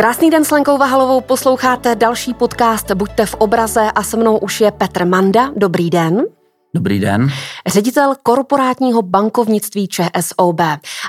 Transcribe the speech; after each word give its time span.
Krásný 0.00 0.30
den 0.30 0.44
s 0.44 0.50
Lenkou 0.50 0.78
Vahalovou, 0.78 1.20
posloucháte 1.20 1.94
další 1.94 2.34
podcast 2.34 2.90
Buďte 2.90 3.26
v 3.26 3.34
obraze 3.34 3.90
a 3.94 4.02
se 4.02 4.16
mnou 4.16 4.38
už 4.38 4.60
je 4.60 4.70
Petr 4.70 5.04
Manda. 5.04 5.52
Dobrý 5.56 5.90
den. 5.90 6.24
Dobrý 6.74 7.00
den. 7.00 7.28
Ředitel 7.66 8.14
korporátního 8.22 9.02
bankovnictví 9.02 9.88
ČSOB. 9.88 10.60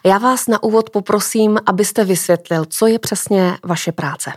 Já 0.05 0.17
vás 0.17 0.47
na 0.47 0.63
úvod 0.63 0.89
poprosím, 0.89 1.59
abyste 1.65 2.05
vysvětlil, 2.05 2.65
co 2.65 2.87
je 2.87 2.99
přesně 2.99 3.57
vaše 3.63 3.91
práce. 3.91 4.33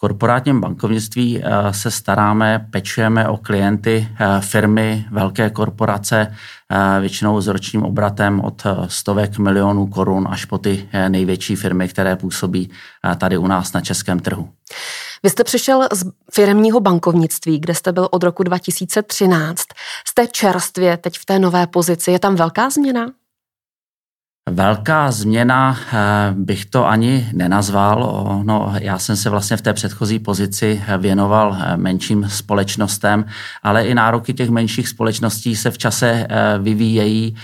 Korporátním 0.00 0.60
bankovnictví 0.60 1.42
eh, 1.42 1.72
se 1.72 1.90
staráme, 1.90 2.66
pečujeme 2.70 3.28
o 3.28 3.36
klienty 3.36 4.08
eh, 4.20 4.40
firmy, 4.40 5.06
velké 5.10 5.50
korporace, 5.50 6.34
eh, 6.70 7.00
většinou 7.00 7.40
s 7.40 7.46
ročním 7.46 7.82
obratem 7.82 8.40
od 8.40 8.62
stovek 8.86 9.38
milionů 9.38 9.86
korun 9.86 10.28
až 10.30 10.44
po 10.44 10.58
ty 10.58 10.88
největší 11.08 11.56
firmy, 11.56 11.88
které 11.88 12.16
působí 12.16 12.70
tady 13.18 13.38
u 13.38 13.46
nás 13.46 13.72
na 13.72 13.80
českém 13.80 14.20
trhu. 14.20 14.50
Vy 15.22 15.30
jste 15.30 15.44
přišel 15.44 15.88
z 15.92 16.04
firmního 16.32 16.80
bankovnictví, 16.80 17.58
kde 17.58 17.74
jste 17.74 17.92
byl 17.92 18.08
od 18.10 18.22
roku 18.22 18.42
2013. 18.42 19.64
Jste 20.08 20.26
čerstvě 20.26 20.96
teď 20.96 21.18
v 21.18 21.24
té 21.24 21.38
nové 21.38 21.66
pozici. 21.66 22.10
Je 22.10 22.18
tam 22.18 22.36
velká 22.36 22.70
změna? 22.70 23.06
Velká 24.50 25.10
změna 25.10 25.76
eh, 25.92 25.96
bych 26.34 26.64
to 26.64 26.86
ani 26.86 27.28
nenazval. 27.32 28.42
No, 28.44 28.74
já 28.80 28.98
jsem 28.98 29.16
se 29.16 29.30
vlastně 29.30 29.56
v 29.56 29.62
té 29.62 29.72
předchozí 29.72 30.18
pozici 30.18 30.82
věnoval 30.98 31.56
eh, 31.60 31.76
menším 31.76 32.28
společnostem, 32.28 33.24
ale 33.62 33.86
i 33.86 33.94
nároky 33.94 34.34
těch 34.34 34.50
menších 34.50 34.88
společností 34.88 35.56
se 35.56 35.70
v 35.70 35.78
čase 35.78 36.26
eh, 36.28 36.58
vyvíjejí 36.58 37.36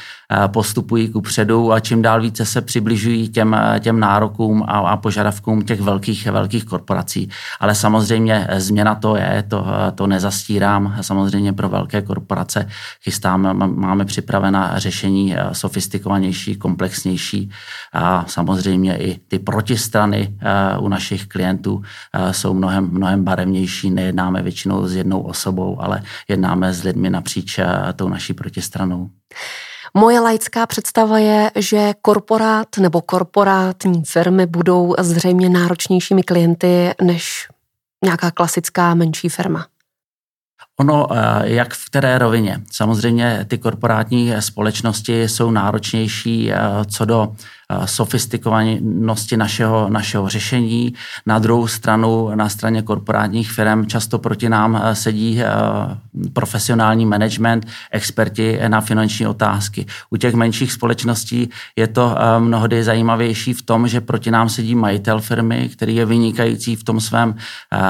postupují 0.47 1.09
ku 1.09 1.21
předu 1.21 1.73
a 1.73 1.81
čím 1.81 2.03
dál 2.03 2.21
více 2.21 2.47
se 2.47 2.61
přibližují 2.61 3.29
těm, 3.29 3.57
těm 3.81 4.01
nárokům 4.01 4.63
a, 4.63 4.67
a 4.67 4.97
požadavkům 4.97 5.63
těch 5.63 5.81
velkých, 5.81 6.27
velkých 6.27 6.65
korporací. 6.65 7.29
Ale 7.61 7.75
samozřejmě 7.75 8.49
změna 8.57 8.95
to 8.95 9.17
je, 9.17 9.45
to, 9.49 9.67
to 9.95 10.07
nezastírám. 10.07 10.97
Samozřejmě 11.01 11.53
pro 11.53 11.69
velké 11.69 12.03
korporace 12.03 12.69
chystáme, 13.03 13.55
máme 13.55 14.05
připravena 14.05 14.79
řešení 14.79 15.37
eh, 15.37 15.49
sofistikovanější, 15.53 16.57
komplexnější 16.57 17.51
a 17.93 18.25
samozřejmě 18.29 18.97
i 18.97 19.19
ty 19.29 19.39
protistrany 19.39 20.39
eh, 20.41 20.79
u 20.79 20.89
našich 20.89 21.27
klientů 21.27 21.83
eh, 22.13 22.33
jsou 22.33 22.55
mnohem, 22.55 22.89
mnohem 22.91 23.25
barevnější. 23.25 23.91
Nejednáme 23.91 24.43
většinou 24.43 24.87
s 24.87 24.95
jednou 24.95 25.21
osobou, 25.21 25.81
ale 25.81 26.03
jednáme 26.29 26.73
s 26.73 26.83
lidmi 26.83 27.11
napříč 27.11 27.61
tou 27.97 28.09
naší 28.09 28.35
protistranou. 28.35 29.11
Moje 29.99 30.21
laická 30.21 30.67
představa 30.67 31.19
je, 31.19 31.51
že 31.57 31.93
korporát 32.03 32.69
nebo 32.79 33.01
korporátní 33.01 34.05
firmy 34.05 34.47
budou 34.47 34.95
zřejmě 34.99 35.49
náročnějšími 35.49 36.23
klienty 36.23 36.95
než 37.03 37.49
nějaká 38.05 38.31
klasická 38.31 38.95
menší 38.95 39.29
firma. 39.29 39.67
Ono, 40.81 41.07
eh, 41.13 41.43
jak 41.43 41.75
v 41.75 41.87
které 41.87 42.19
rovině? 42.19 42.61
Samozřejmě 42.71 43.45
ty 43.49 43.59
korporátní 43.59 44.33
společnosti 44.41 45.23
jsou 45.23 45.51
náročnější 45.51 46.53
eh, 46.53 46.59
co 46.91 47.05
do 47.05 47.35
sofistikovanosti 47.85 49.37
našeho, 49.37 49.89
našeho 49.89 50.29
řešení. 50.29 50.95
Na 51.27 51.39
druhou 51.39 51.67
stranu, 51.67 52.31
na 52.35 52.49
straně 52.49 52.83
korporátních 52.83 53.53
firm 53.53 53.87
často 53.87 54.19
proti 54.19 54.49
nám 54.49 54.83
eh, 54.85 54.95
sedí 54.95 55.43
eh, 55.43 55.47
profesionální 56.33 57.07
management, 57.07 57.67
experti 57.91 58.61
na 58.69 58.81
finanční 58.81 59.27
otázky. 59.27 59.87
U 60.11 60.17
těch 60.17 60.35
menších 60.35 60.73
společností 60.73 61.51
je 61.77 61.87
to 61.87 62.17
mnohdy 62.39 62.85
zajímavější 62.85 63.53
v 63.53 63.63
tom, 63.63 63.89
že 63.89 64.01
proti 64.01 64.31
nám 64.31 64.49
sedí 64.49 64.75
majitel 64.75 65.21
firmy, 65.21 65.71
který 65.73 65.97
je 65.97 66.07
vynikající 66.07 66.77
v 66.77 66.85
tom 66.85 67.01
svém 67.01 67.35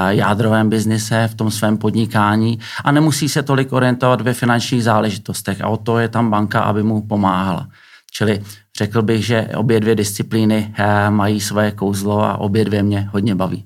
jádrovém 0.09 0.69
biznise, 0.69 1.27
v 1.27 1.35
tom 1.35 1.51
svém 1.51 1.77
podnikání 1.77 2.59
a 2.83 2.91
nemusí 2.91 3.29
se 3.29 3.43
tolik 3.43 3.73
orientovat 3.73 4.21
ve 4.21 4.33
finančních 4.33 4.83
záležitostech 4.83 5.61
a 5.61 5.67
o 5.67 5.77
to 5.77 5.99
je 5.99 6.09
tam 6.09 6.29
banka, 6.29 6.59
aby 6.59 6.83
mu 6.83 7.01
pomáhala. 7.01 7.67
Čili 8.11 8.41
řekl 8.77 9.01
bych, 9.01 9.25
že 9.25 9.49
obě 9.55 9.79
dvě 9.79 9.95
disciplíny 9.95 10.73
eh, 10.77 11.09
mají 11.09 11.41
své 11.41 11.71
kouzlo 11.71 12.21
a 12.23 12.37
obě 12.37 12.65
dvě 12.65 12.83
mě 12.83 13.09
hodně 13.13 13.35
baví. 13.35 13.65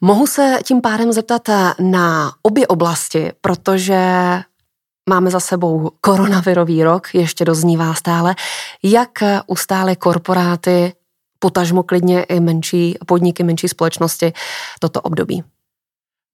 Mohu 0.00 0.26
se 0.26 0.58
tím 0.64 0.80
pádem 0.80 1.12
zeptat 1.12 1.48
eh, 1.48 1.72
na 1.80 2.32
obě 2.42 2.66
oblasti, 2.66 3.32
protože 3.40 4.02
máme 5.08 5.30
za 5.30 5.40
sebou 5.40 5.90
koronavirový 6.00 6.84
rok, 6.84 7.14
ještě 7.14 7.44
doznívá 7.44 7.94
stále. 7.94 8.34
Jak 8.82 9.22
eh, 9.22 9.40
ustály 9.46 9.96
korporáty, 9.96 10.92
potažmo 11.38 11.82
klidně 11.82 12.22
i 12.22 12.40
menší 12.40 12.98
podniky, 13.06 13.42
menší 13.42 13.68
společnosti 13.68 14.32
toto 14.80 15.00
období? 15.00 15.44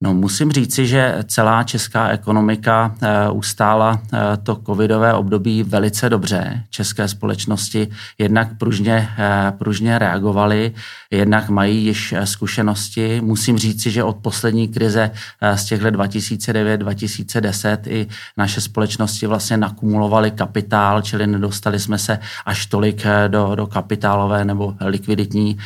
No, 0.02 0.14
musím 0.14 0.52
říci, 0.52 0.86
že 0.86 1.14
celá 1.26 1.62
česká 1.62 2.08
ekonomika 2.08 2.94
uh, 3.30 3.38
ustála 3.38 3.90
uh, 3.92 4.18
to 4.42 4.56
covidové 4.66 5.14
období 5.14 5.62
velice 5.62 6.08
dobře. 6.08 6.62
České 6.70 7.08
společnosti 7.08 7.88
jednak 8.18 8.58
pružně, 8.58 9.08
uh, 9.18 9.58
pružně 9.58 9.98
reagovaly, 9.98 10.72
jednak 11.10 11.48
mají 11.48 11.84
již 11.84 12.14
zkušenosti. 12.24 13.20
Musím 13.20 13.58
říci, 13.58 13.90
že 13.90 14.04
od 14.04 14.16
poslední 14.16 14.68
krize 14.68 15.10
z 15.54 15.64
těchto 15.64 15.86
2009-2010 15.86 17.78
i 17.86 18.06
naše 18.36 18.60
společnosti 18.60 19.26
vlastně 19.26 19.56
nakumulovaly 19.56 20.30
kapitál, 20.30 21.02
čili 21.02 21.26
nedostali 21.26 21.78
jsme 21.78 21.98
se 21.98 22.18
až 22.46 22.66
tolik 22.66 23.02
do, 23.28 23.54
do 23.54 23.66
kapitálové 23.66 24.44
nebo 24.44 24.74
likviditní 24.80 25.58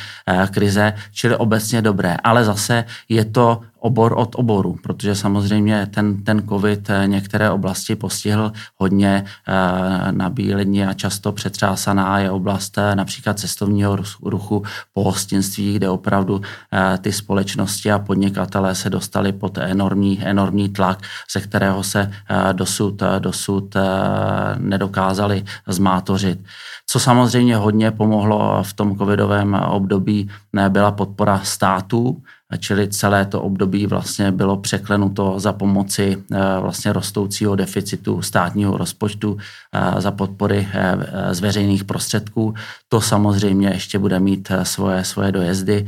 krize, 0.51 0.93
čili 1.13 1.37
obecně 1.37 1.83
dobré. 1.83 2.17
Ale 2.25 2.45
zase 2.45 2.85
je 3.09 3.25
to 3.25 3.61
obor 3.85 4.15
od 4.17 4.35
oboru, 4.35 4.77
protože 4.83 5.15
samozřejmě 5.15 5.87
ten, 5.87 6.25
ten 6.25 6.49
COVID 6.49 6.91
eh, 6.91 7.07
některé 7.07 7.51
oblasti 7.51 7.97
postihl 7.97 8.53
hodně 8.77 9.25
eh, 9.25 10.13
nabílení 10.13 10.85
a 10.85 10.93
často 10.93 11.33
přetřásaná 11.33 12.19
je 12.19 12.31
oblast 12.31 12.79
eh, 12.79 12.97
například 12.97 13.39
cestovního 13.39 13.99
ruchu, 14.23 14.63
pohostinství, 14.93 15.75
kde 15.75 15.89
opravdu 15.89 16.41
ty 17.01 17.13
společnosti 17.13 17.93
a 17.93 17.99
podnikatelé 17.99 18.75
se 18.75 18.91
dostali 18.91 19.33
pod 19.33 19.59
enormní, 19.59 20.23
enormní 20.25 20.69
tlak, 20.69 20.99
ze 21.33 21.41
kterého 21.41 21.83
se 21.83 22.13
dosud, 22.53 23.03
dosud 23.19 23.77
nedokázali 24.59 25.45
zmátořit. 25.67 26.41
Co 26.87 27.01
samozřejmě 27.01 27.57
hodně 27.57 27.91
pomohlo 27.91 28.63
v 28.63 28.73
tom 28.73 28.99
covidovém 28.99 29.55
období, 29.55 30.31
byla 30.69 30.93
podpora 30.93 31.41
států, 31.45 32.23
čili 32.59 32.89
celé 32.89 33.25
to 33.25 33.43
období 33.43 33.87
vlastně 33.87 34.33
bylo 34.33 34.57
překlenuto 34.57 35.41
za 35.41 35.53
pomoci 35.53 36.17
eh, 36.33 36.39
vlastně 36.61 36.93
rostoucího 36.93 37.57
deficitu 37.57 38.23
státního 38.23 38.77
rozpočtu 38.77 39.37
eh, 39.73 40.01
za 40.01 40.11
podpory 40.11 40.69
eh, 40.73 41.35
z 41.35 41.41
veřejných 41.41 41.85
prostředků. 41.85 42.55
To 42.89 43.01
samozřejmě 43.01 43.69
ještě 43.69 43.99
bude 43.99 44.21
mít 44.21 44.53
svoje, 44.63 45.05
svoje 45.05 45.33
dojezdy. 45.33 45.87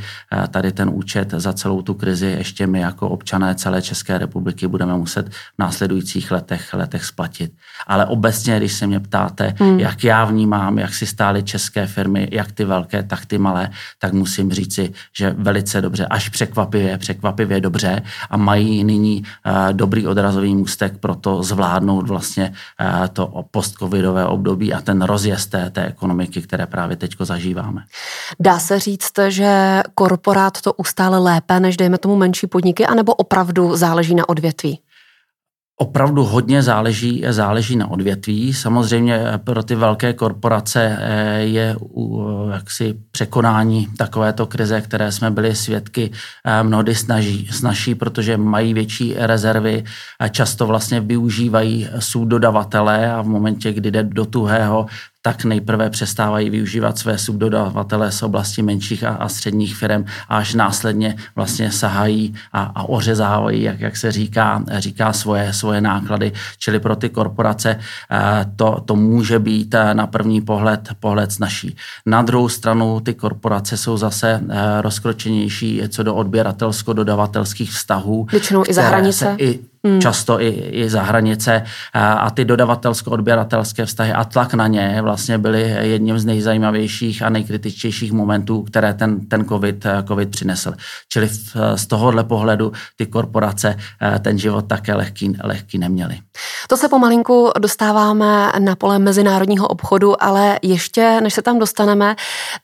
Tady 0.50 0.72
ten 0.72 0.90
účet 0.92 1.30
za 1.30 1.52
celou 1.52 1.82
tu 1.82 1.94
krizi 1.94 2.26
ještě 2.26 2.66
my 2.66 2.80
jako 2.80 3.08
občané 3.08 3.54
celé 3.54 3.82
České 3.82 4.18
republiky 4.18 4.66
budeme 4.66 4.96
muset 4.96 5.28
v 5.28 5.58
následujících 5.58 6.30
letech, 6.30 6.74
letech 6.74 7.04
splatit. 7.04 7.52
Ale 7.86 8.06
obecně, 8.06 8.56
když 8.56 8.72
se 8.72 8.86
mě 8.86 9.00
ptáte, 9.00 9.54
hmm. 9.58 9.80
jak 9.80 10.04
já 10.04 10.24
vnímám, 10.24 10.78
jak 10.78 10.94
si 10.94 11.06
stály 11.06 11.42
české 11.42 11.86
firmy, 11.86 12.28
jak 12.32 12.52
ty 12.52 12.64
velké, 12.64 13.02
tak 13.02 13.26
ty 13.26 13.38
malé, 13.38 13.70
tak 13.98 14.12
musím 14.12 14.52
říci, 14.52 14.92
že 15.18 15.34
velice 15.38 15.80
dobře, 15.80 16.06
až 16.06 16.28
překvapivě 16.28 16.55
překvapivě, 16.56 16.98
překvapivě 16.98 17.60
dobře 17.60 18.02
a 18.30 18.36
mají 18.36 18.84
nyní 18.84 19.22
uh, 19.46 19.72
dobrý 19.72 20.06
odrazový 20.06 20.54
můstek 20.54 20.98
pro 20.98 21.14
to 21.14 21.42
zvládnout 21.42 22.08
vlastně 22.08 22.52
uh, 22.80 23.06
to 23.06 23.44
postcovidové 23.50 24.26
období 24.26 24.72
a 24.72 24.80
ten 24.80 25.02
rozjezd 25.02 25.50
té, 25.50 25.70
té 25.70 25.86
ekonomiky, 25.86 26.42
které 26.42 26.66
právě 26.66 26.96
teď 26.96 27.16
zažíváme. 27.20 27.82
Dá 28.40 28.58
se 28.58 28.80
říct, 28.80 29.12
že 29.28 29.82
korporát 29.94 30.60
to 30.60 30.72
ustále 30.72 31.18
lépe 31.18 31.60
než 31.60 31.76
dejme 31.76 31.98
tomu 31.98 32.16
menší 32.16 32.46
podniky, 32.46 32.86
anebo 32.86 33.14
opravdu 33.14 33.76
záleží 33.76 34.14
na 34.14 34.28
odvětví? 34.28 34.80
Opravdu 35.78 36.24
hodně 36.24 36.62
záleží, 36.62 37.24
záleží 37.28 37.76
na 37.76 37.90
odvětví. 37.90 38.54
Samozřejmě 38.54 39.20
pro 39.44 39.62
ty 39.62 39.74
velké 39.74 40.12
korporace 40.12 40.98
eh, 41.00 41.40
je 41.40 41.76
jaksi 42.52 42.94
překonání 43.10 43.86
takovéto 43.96 44.46
krize, 44.46 44.80
které 44.80 45.12
jsme 45.12 45.30
byli 45.30 45.54
svědky, 45.54 46.10
eh, 46.44 46.62
mnohdy 46.62 46.94
snaží, 46.94 47.48
snaží, 47.52 47.94
protože 47.94 48.36
mají 48.36 48.74
větší 48.74 49.14
rezervy, 49.18 49.84
často 50.30 50.66
vlastně 50.66 51.00
využívají 51.00 51.88
dodavatele 52.24 53.12
a 53.12 53.22
v 53.22 53.26
momentě, 53.26 53.72
kdy 53.72 53.90
jde 53.90 54.02
do 54.02 54.24
tuhého, 54.24 54.86
tak 55.26 55.44
nejprve 55.44 55.90
přestávají 55.90 56.50
využívat 56.50 56.98
své 56.98 57.18
subdodavatele 57.18 58.12
z 58.12 58.22
oblasti 58.22 58.62
menších 58.62 59.04
a, 59.04 59.08
a 59.08 59.28
středních 59.28 59.76
firm 59.76 60.04
a 60.28 60.36
až 60.36 60.54
následně 60.54 61.16
vlastně 61.36 61.72
sahají 61.72 62.34
a, 62.52 62.62
a 62.62 62.82
ořezávají, 62.82 63.62
jak, 63.62 63.80
jak 63.80 63.96
se 63.96 64.12
říká, 64.12 64.64
říká 64.78 65.12
svoje, 65.12 65.52
svoje 65.52 65.80
náklady. 65.80 66.32
Čili 66.58 66.80
pro 66.80 66.96
ty 66.96 67.08
korporace 67.08 67.80
to, 68.56 68.82
to 68.84 68.96
může 68.96 69.38
být 69.38 69.74
na 69.92 70.06
první 70.06 70.40
pohled, 70.40 70.88
pohled 71.00 71.32
snažší. 71.32 71.76
Na 72.06 72.22
druhou 72.22 72.48
stranu 72.48 73.00
ty 73.00 73.14
korporace 73.14 73.76
jsou 73.76 73.96
zase 73.96 74.40
rozkročenější 74.80 75.82
co 75.88 76.02
do 76.02 76.14
odběratelsko-dodavatelských 76.14 77.70
vztahů. 77.70 78.26
Většinou 78.30 78.64
i 78.68 78.74
za 78.74 78.82
hranice. 78.82 79.34
I, 79.38 79.58
hmm. 79.86 80.00
často 80.00 80.40
i, 80.40 80.48
i 80.48 80.90
za 80.90 81.02
hranice 81.02 81.62
a 81.94 82.30
ty 82.30 82.44
dodavatelsko-odběratelské 82.44 83.86
vztahy 83.86 84.12
a 84.12 84.24
tlak 84.24 84.54
na 84.54 84.66
ně 84.66 84.98
vlastně 85.02 85.38
byly 85.38 85.76
jedním 85.80 86.18
z 86.18 86.24
nejzajímavějších 86.24 87.22
a 87.22 87.28
nejkritičtějších 87.28 88.12
momentů, 88.12 88.62
které 88.62 88.94
ten, 88.94 89.26
ten 89.26 89.44
COVID, 89.44 89.86
COVID 90.08 90.30
přinesl. 90.30 90.72
Čili 91.08 91.28
v, 91.28 91.56
z 91.74 91.86
tohohle 91.86 92.24
pohledu 92.24 92.72
ty 92.96 93.06
korporace 93.06 93.76
ten 94.20 94.38
život 94.38 94.66
také 94.66 94.94
lehký, 94.94 95.36
lehký 95.44 95.78
neměly. 95.78 96.18
To 96.68 96.76
se 96.76 96.88
pomalinku 96.88 97.50
dostáváme 97.58 98.52
na 98.58 98.76
pole 98.76 98.98
mezinárodního 98.98 99.68
obchodu, 99.68 100.22
ale 100.22 100.58
ještě 100.62 101.20
než 101.22 101.34
se 101.34 101.42
tam 101.42 101.58
dostaneme, 101.58 102.16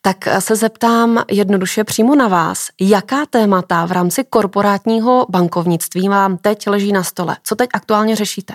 tak 0.03 0.17
se 0.39 0.57
zeptám 0.57 1.23
jednoduše 1.31 1.85
přímo 1.85 2.15
na 2.15 2.29
vás, 2.29 2.69
jaká 2.81 3.27
témata 3.31 3.87
v 3.87 3.93
rámci 3.93 4.25
korporátního 4.31 5.27
bankovnictví 5.31 6.09
vám 6.09 6.37
teď 6.37 6.67
leží 6.67 6.93
na 6.93 7.03
stole? 7.13 7.37
Co 7.43 7.57
teď 7.57 7.69
aktuálně 7.75 8.17
řešíte? 8.17 8.55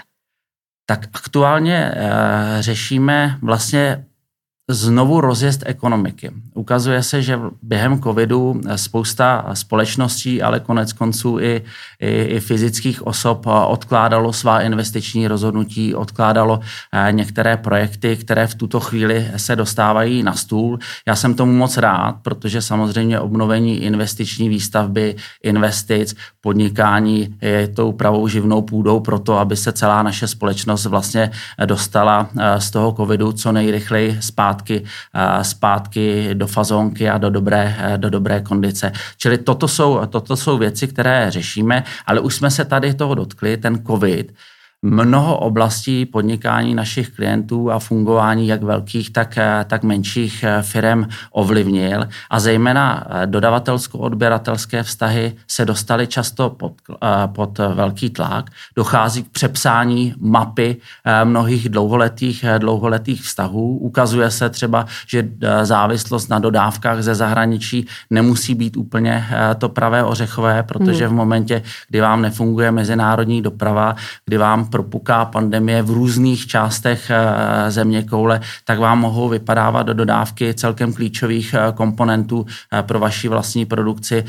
Tak 0.89 0.99
aktuálně 1.13 1.91
uh, 1.91 2.61
řešíme 2.61 3.37
vlastně 3.41 4.05
znovu 4.69 5.21
rozjezd 5.21 5.63
ekonomiky. 5.65 6.31
Ukazuje 6.53 7.03
se, 7.03 7.21
že 7.21 7.39
během 7.61 8.01
covidu 8.01 8.61
spousta 8.75 9.45
společností, 9.53 10.41
ale 10.41 10.59
konec 10.59 10.93
konců 10.93 11.39
i, 11.39 11.63
i, 11.99 12.21
i 12.21 12.39
fyzických 12.39 13.07
osob 13.07 13.45
odkládalo 13.45 14.33
svá 14.33 14.61
investiční 14.61 15.27
rozhodnutí, 15.27 15.95
odkládalo 15.95 16.59
eh, 16.59 17.11
některé 17.11 17.57
projekty, 17.57 18.17
které 18.17 18.47
v 18.47 18.55
tuto 18.55 18.79
chvíli 18.79 19.31
se 19.37 19.55
dostávají 19.55 20.23
na 20.23 20.33
stůl. 20.33 20.79
Já 21.07 21.15
jsem 21.15 21.33
tomu 21.33 21.51
moc 21.51 21.77
rád, 21.77 22.15
protože 22.21 22.61
samozřejmě 22.61 23.19
obnovení 23.19 23.83
investiční 23.83 24.49
výstavby, 24.49 25.15
investic, 25.43 26.15
podnikání 26.47 27.35
je 27.41 27.67
tou 27.67 27.91
pravou 27.91 28.27
živnou 28.27 28.61
půdou 28.61 28.99
pro 28.99 29.19
to, 29.19 29.37
aby 29.37 29.55
se 29.55 29.71
celá 29.71 30.03
naše 30.03 30.27
společnost 30.27 30.85
vlastně 30.85 31.31
dostala 31.65 32.29
eh, 32.39 32.61
z 32.61 32.71
toho 32.71 32.91
covidu 32.91 33.31
co 33.31 33.51
nejrychleji 33.51 34.17
zpátky 34.19 34.67
zpátky, 34.67 34.87
zpátky 35.41 36.29
do 36.33 36.47
fazonky 36.47 37.09
a 37.09 37.17
do 37.17 37.29
dobré, 37.29 37.75
do 37.97 38.09
dobré 38.09 38.41
kondice. 38.41 38.91
Čili 39.17 39.37
toto 39.37 39.67
jsou, 39.67 39.99
toto 40.09 40.35
jsou 40.35 40.57
věci, 40.57 40.87
které 40.87 41.31
řešíme, 41.31 41.83
ale 42.05 42.19
už 42.19 42.35
jsme 42.35 42.51
se 42.51 42.65
tady 42.65 42.93
toho 42.93 43.15
dotkli, 43.15 43.57
ten 43.57 43.83
COVID, 43.83 44.33
mnoho 44.81 45.37
oblastí 45.37 46.05
podnikání 46.05 46.75
našich 46.75 47.09
klientů 47.09 47.71
a 47.71 47.79
fungování 47.79 48.47
jak 48.47 48.63
velkých, 48.63 49.09
tak, 49.09 49.37
tak 49.67 49.83
menších 49.83 50.45
firm 50.61 51.07
ovlivnil 51.31 52.07
a 52.29 52.39
zejména 52.39 53.07
dodavatelsko-odběratelské 53.25 54.83
vztahy 54.83 55.33
se 55.47 55.65
dostaly 55.65 56.07
často 56.07 56.49
pod, 56.49 56.73
pod 57.25 57.57
velký 57.57 58.09
tlak. 58.09 58.49
Dochází 58.75 59.23
k 59.23 59.29
přepsání 59.29 60.13
mapy 60.19 60.77
mnohých 61.23 61.69
dlouholetých, 61.69 62.45
dlouholetých 62.57 63.21
vztahů. 63.21 63.77
Ukazuje 63.77 64.31
se 64.31 64.49
třeba, 64.49 64.85
že 65.07 65.29
závislost 65.63 66.27
na 66.27 66.39
dodávkách 66.39 67.01
ze 67.01 67.15
zahraničí 67.15 67.87
nemusí 68.09 68.55
být 68.55 68.77
úplně 68.77 69.25
to 69.57 69.69
pravé 69.69 70.03
ořechové, 70.03 70.63
protože 70.63 71.07
hmm. 71.07 71.15
v 71.15 71.17
momentě, 71.17 71.63
kdy 71.89 72.01
vám 72.01 72.21
nefunguje 72.21 72.71
mezinárodní 72.71 73.41
doprava, 73.41 73.95
kdy 74.25 74.37
vám 74.37 74.66
propuká 74.69 75.25
pandemie 75.25 75.81
v 75.81 75.89
různých 75.89 76.47
částech 76.47 77.11
eh, 77.11 77.71
země 77.71 78.03
koule, 78.03 78.41
tak 78.65 78.79
vám 78.79 78.99
mohou 78.99 79.29
vypadávat 79.29 79.83
do 79.83 79.93
dodávky 79.93 80.53
celkem 80.53 80.93
klíčových 80.93 81.53
eh, 81.53 81.71
komponentů 81.73 82.45
eh, 82.73 82.83
pro 82.83 82.99
vaši 82.99 83.27
vlastní 83.27 83.65
produkci, 83.65 84.25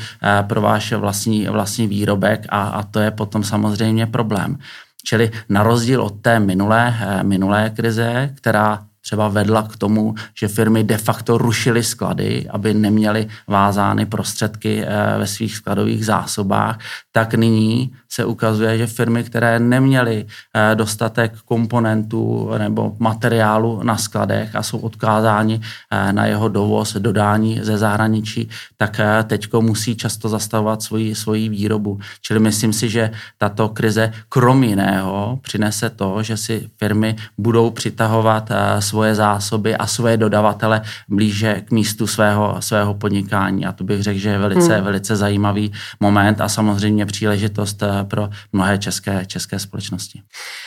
pro 0.47 0.61
váš 0.61 0.93
vlastní, 0.93 1.47
vlastní 1.47 1.87
výrobek 1.87 2.45
a, 2.49 2.61
a 2.61 2.83
to 2.83 2.99
je 2.99 3.11
potom 3.11 3.43
samozřejmě 3.43 4.07
problém. 4.07 4.57
Čili 5.03 5.31
na 5.49 5.63
rozdíl 5.63 6.01
od 6.01 6.21
té 6.21 6.39
minulé, 6.39 6.95
minulé 7.23 7.69
krize, 7.69 8.29
která 8.35 8.79
třeba 9.01 9.27
vedla 9.27 9.63
k 9.63 9.75
tomu, 9.75 10.15
že 10.35 10.47
firmy 10.47 10.83
de 10.83 10.97
facto 10.97 11.37
rušily 11.37 11.83
sklady, 11.83 12.47
aby 12.49 12.73
neměly 12.73 13.27
vázány 13.47 14.05
prostředky 14.05 14.83
eh, 14.83 15.17
ve 15.17 15.27
svých 15.27 15.55
skladových 15.55 16.05
zásobách, 16.05 16.79
tak 17.11 17.33
nyní 17.33 17.91
se 18.09 18.25
ukazuje, 18.25 18.77
že 18.77 18.87
firmy, 18.87 19.23
které 19.23 19.59
neměly 19.59 20.25
eh, 20.25 20.75
dostatek 20.75 21.33
komponentů 21.45 22.49
nebo 22.57 22.95
materiálu 22.99 23.83
na 23.83 23.97
skladech 23.97 24.55
a 24.55 24.63
jsou 24.63 24.77
odkázáni 24.77 25.61
eh, 25.61 26.13
na 26.13 26.25
jeho 26.25 26.49
dovoz, 26.49 26.93
dodání 26.93 27.59
ze 27.61 27.77
zahraničí, 27.77 28.49
tak 28.77 28.99
teďko 29.27 29.61
musí 29.61 29.95
často 29.95 30.29
zastavovat 30.29 30.81
svoji, 30.81 31.15
svoji 31.15 31.49
výrobu. 31.49 31.99
Čili 32.21 32.39
myslím 32.39 32.73
si, 32.73 32.89
že 32.89 33.11
tato 33.37 33.69
krize 33.69 34.13
krom 34.29 34.63
jiného 34.63 35.39
přinese 35.41 35.89
to, 35.89 36.23
že 36.23 36.37
si 36.37 36.69
firmy 36.77 37.15
budou 37.37 37.69
přitahovat 37.69 38.49
svoje 38.89 39.15
zásoby 39.15 39.75
a 39.75 39.87
svoje 39.87 40.17
dodavatele 40.17 40.81
blíže 41.09 41.61
k 41.61 41.71
místu 41.71 42.07
svého, 42.07 42.57
svého 42.59 42.93
podnikání. 42.93 43.65
A 43.65 43.71
to 43.71 43.83
bych 43.83 44.03
řekl, 44.03 44.19
že 44.19 44.29
je 44.29 44.37
velice, 44.37 44.75
hmm. 44.75 44.83
velice 44.83 45.15
zajímavý 45.15 45.71
moment 45.99 46.41
a 46.41 46.49
samozřejmě 46.49 47.05
příležitost 47.05 47.83
eh, 47.83 48.03
pro 48.03 48.29
mnohé 48.53 48.77
české, 48.77 49.25
české 49.25 49.59
společnosti. 49.59 50.21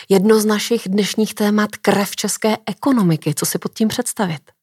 Jedno 0.08 0.40
z 0.40 0.44
našich 0.44 0.82
dnešních 0.86 1.34
témat 1.34 1.70
krev 1.82 2.16
české 2.16 2.56
ekonomiky. 2.66 3.34
Co 3.34 3.46
si 3.46 3.58
pod 3.58 3.72
tím 3.74 3.88
představit? 3.88 4.61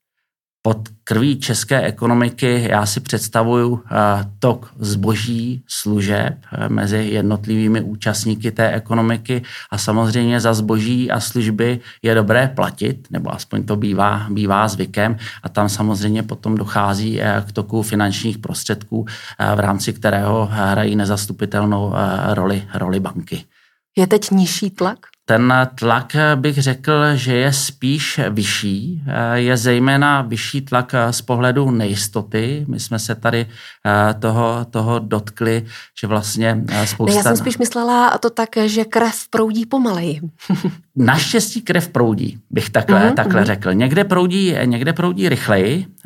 Pod 0.69 0.89
krví 1.04 1.39
české 1.39 1.81
ekonomiky 1.81 2.68
já 2.69 2.86
si 2.86 3.00
představuju 3.00 3.83
eh, 3.86 3.95
tok 4.39 4.74
zboží, 4.80 5.63
služeb 5.68 6.38
eh, 6.51 6.69
mezi 6.69 6.98
jednotlivými 6.98 7.81
účastníky 7.81 8.51
té 8.51 8.71
ekonomiky 8.71 9.42
a 9.71 9.77
samozřejmě 9.77 10.39
za 10.39 10.54
zboží 10.54 11.12
a 11.12 11.19
služby 11.19 11.80
je 12.01 12.16
dobré 12.16 12.48
platit, 12.48 13.07
nebo 13.10 13.33
aspoň 13.33 13.63
to 13.63 13.75
bývá, 13.75 14.27
bývá 14.30 14.68
zvykem 14.68 15.18
a 15.44 15.50
tam 15.50 15.69
samozřejmě 15.69 16.24
potom 16.24 16.56
dochází 16.56 17.21
eh, 17.21 17.44
k 17.48 17.51
toku 17.51 17.81
finančních 17.81 18.38
prostředků, 18.38 19.06
v 19.56 19.60
rámci 19.60 19.94
kterého 19.94 20.50
hrají 20.51 20.95
nezastupitelnou 20.95 21.94
roli, 22.30 22.63
roli 22.74 23.00
banky. 23.00 23.44
Je 23.98 24.07
teď 24.07 24.31
nižší 24.31 24.69
tlak? 24.69 25.00
Ten 25.30 25.54
tlak 25.76 26.16
bych 26.36 26.58
řekl, 26.58 27.16
že 27.16 27.36
je 27.36 27.54
spíš 27.54 28.20
vyšší. 28.30 29.04
Je 29.34 29.58
zejména 29.58 30.22
vyšší 30.22 30.62
tlak 30.62 30.96
z 31.12 31.22
pohledu 31.22 31.72
nejistoty. 31.72 32.66
My 32.68 32.80
jsme 32.80 33.00
se 33.00 33.16
tady 33.16 33.45
eh, 33.86 34.14
toho, 34.14 34.66
toho 34.71 35.00
dotkli, 35.00 35.66
že 36.02 36.07
vlastně 36.07 36.64
eh, 36.69 36.88
spousta... 36.88 37.14
Ne, 37.14 37.18
já 37.18 37.24
jsem 37.24 37.38
spíš 37.38 37.57
myslela 37.57 38.18
to 38.18 38.30
tak, 38.30 38.50
že 38.66 38.86
krev 38.86 39.16
proudí 39.30 39.66
pomaleji. 39.66 40.19
Naštěstí 40.95 41.62
krev 41.62 41.88
proudí, 41.88 42.40
bych 42.50 42.69
takhle, 42.69 43.00
mm-hmm. 43.00 43.14
takhle 43.14 43.45
řekl. 43.45 43.74
Někde 43.74 44.04
proudí, 44.04 44.56
někde 44.66 44.94
proudí 44.94 45.30
rychleji, 45.30 45.86
eh, 45.88 45.98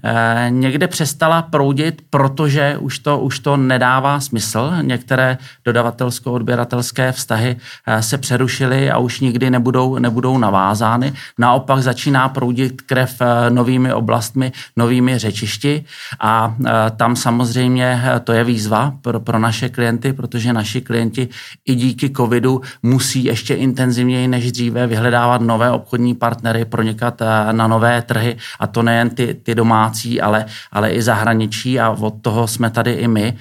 někde 0.50 0.88
přestala 0.88 1.42
proudit, 1.42 2.02
protože 2.10 2.78
už 2.80 3.00
to, 3.00 3.20
už 3.20 3.40
to 3.40 3.58
nedává 3.58 4.20
smysl. 4.20 4.72
Některé 4.82 5.38
dodavatelsko-odběratelské 5.66 7.12
vztahy 7.12 7.56
se 8.00 8.18
přerušily 8.18 8.92
a 8.92 8.98
už 8.98 9.20
nikdy 9.20 9.50
nebudou, 9.50 9.98
nebudou 9.98 10.38
navázány. 10.38 11.14
Naopak 11.40 11.84
začíná 11.84 12.30
proudit 12.30 12.82
krev 12.82 13.22
eh, 13.22 13.50
novými 13.50 13.94
oblastmi, 13.94 14.52
novými 14.78 15.18
řečišti 15.18 15.86
a 16.20 16.56
eh, 16.66 16.72
tam 16.96 17.16
samozřejmě 17.16 18.02
eh, 18.04 18.20
to 18.20 18.34
je 18.34 18.44
výzva 18.44 18.94
pro, 19.02 19.20
pro 19.20 19.40
naše 19.40 19.70
klienty, 19.70 20.14
protože 20.14 20.54
naši 20.54 20.82
klienti 20.82 21.30
i 21.66 21.76
díky 21.76 22.10
covidu 22.10 22.62
musí 22.84 23.24
ještě 23.24 23.56
intenzivněji 23.56 24.28
než 24.28 24.52
dříve 24.52 24.88
vyhledávat 24.88 25.42
nové 25.42 25.72
obchodní 25.72 26.16
partnery, 26.16 26.66
pronikat 26.66 27.22
na 27.52 27.68
nové 27.68 28.02
trhy 28.02 28.38
a 28.60 28.68
to 28.68 28.84
nejen 28.84 29.10
ty, 29.10 29.34
ty, 29.34 29.56
domá, 29.56 29.92
domácí, 29.94 30.22
ale, 30.22 30.46
ale 30.72 30.90
i 30.92 31.02
zahraničí 31.02 31.80
a 31.80 31.90
od 31.90 32.14
toho 32.22 32.48
jsme 32.48 32.70
tady 32.70 32.92
i 32.92 33.08
my. 33.08 33.38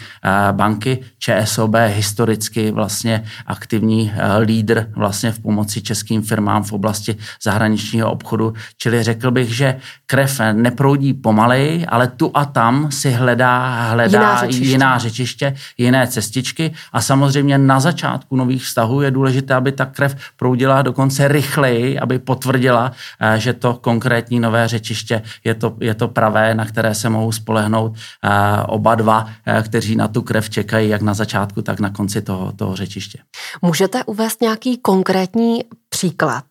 Banky 0.52 0.98
ČSOB 1.18 1.74
historicky 1.86 2.70
vlastně 2.70 3.24
aktivní 3.46 4.12
lídr 4.40 4.86
vlastně 4.96 5.32
v 5.32 5.38
pomoci 5.38 5.82
českým 5.82 6.22
firmám 6.22 6.62
v 6.62 6.72
oblasti 6.72 7.16
zahraničního 7.42 8.12
obchodu, 8.12 8.52
čili 8.76 9.02
řekl 9.02 9.30
bych, 9.30 9.54
že 9.54 9.76
krev 10.06 10.40
neproudí 10.52 11.14
pomaleji, 11.14 11.86
ale 11.86 12.08
tu 12.08 12.30
a 12.34 12.44
tam 12.44 12.90
si 12.90 13.10
hledá, 13.10 13.90
hledá 13.90 14.18
jiná 14.18 14.40
řečiště. 14.40 14.64
jiná 14.64 14.98
řečiště, 14.98 15.54
jiné 15.78 16.06
cestičky 16.06 16.72
a 16.92 17.00
samozřejmě 17.00 17.58
na 17.58 17.80
začátku 17.80 18.36
nových 18.36 18.64
vztahů 18.64 19.02
je 19.02 19.10
důležité, 19.10 19.54
aby 19.54 19.72
ta 19.72 19.86
krev 19.86 20.16
proudila 20.36 20.82
dokonce 20.82 21.28
rychleji, 21.28 21.98
aby 21.98 22.18
potvrdila, 22.18 22.92
eh, 22.92 23.38
že 23.38 23.52
to 23.52 23.74
konkrétní 23.74 24.40
nové 24.40 24.68
řečiště 24.68 25.22
je 25.44 25.54
to, 25.54 25.76
je 25.80 25.94
to 25.94 26.08
pravé, 26.08 26.41
na 26.54 26.64
které 26.64 26.94
se 26.94 27.08
mohou 27.08 27.32
spolehnout 27.32 27.96
eh, 27.96 28.62
oba 28.62 28.94
dva, 28.94 29.30
eh, 29.46 29.62
kteří 29.62 29.96
na 29.96 30.08
tu 30.08 30.22
krev 30.22 30.50
čekají 30.50 30.88
jak 30.88 31.02
na 31.02 31.14
začátku, 31.14 31.62
tak 31.62 31.80
na 31.80 31.90
konci 31.90 32.22
toho, 32.22 32.52
toho 32.52 32.76
řečiště. 32.76 33.18
Můžete 33.62 34.04
uvést 34.04 34.40
nějaký 34.40 34.78
konkrétní 34.78 35.64
příklad? 35.88 36.44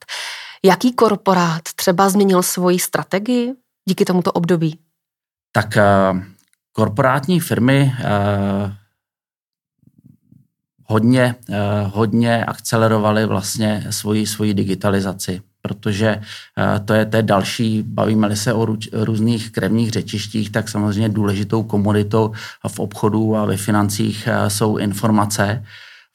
Jaký 0.65 0.93
korporát 0.93 1.61
třeba 1.75 2.09
změnil 2.09 2.43
svoji 2.43 2.79
strategii 2.79 3.53
díky 3.85 4.05
tomuto 4.05 4.31
období? 4.31 4.79
Tak 5.51 5.77
korporátní 6.73 7.39
firmy 7.39 7.93
hodně, 10.91 11.35
eh, 11.49 11.55
hodně 11.93 12.45
akcelerovali 12.45 13.25
vlastně 13.25 13.87
svoji, 13.89 14.27
svoji 14.27 14.53
digitalizaci, 14.53 15.41
protože 15.61 16.21
eh, 16.57 16.79
to 16.79 16.93
je, 16.93 17.09
je 17.15 17.23
další, 17.23 17.83
bavíme-li 17.87 18.35
se 18.35 18.53
o 18.53 18.67
různých 18.93 19.51
krevních 19.51 19.91
řečištích, 19.91 20.49
tak 20.49 20.69
samozřejmě 20.69 21.09
důležitou 21.09 21.63
komoditou 21.63 22.31
v 22.67 22.79
obchodu 22.79 23.35
a 23.37 23.45
ve 23.45 23.57
financích 23.57 24.27
eh, 24.27 24.49
jsou 24.49 24.77
informace. 24.77 25.65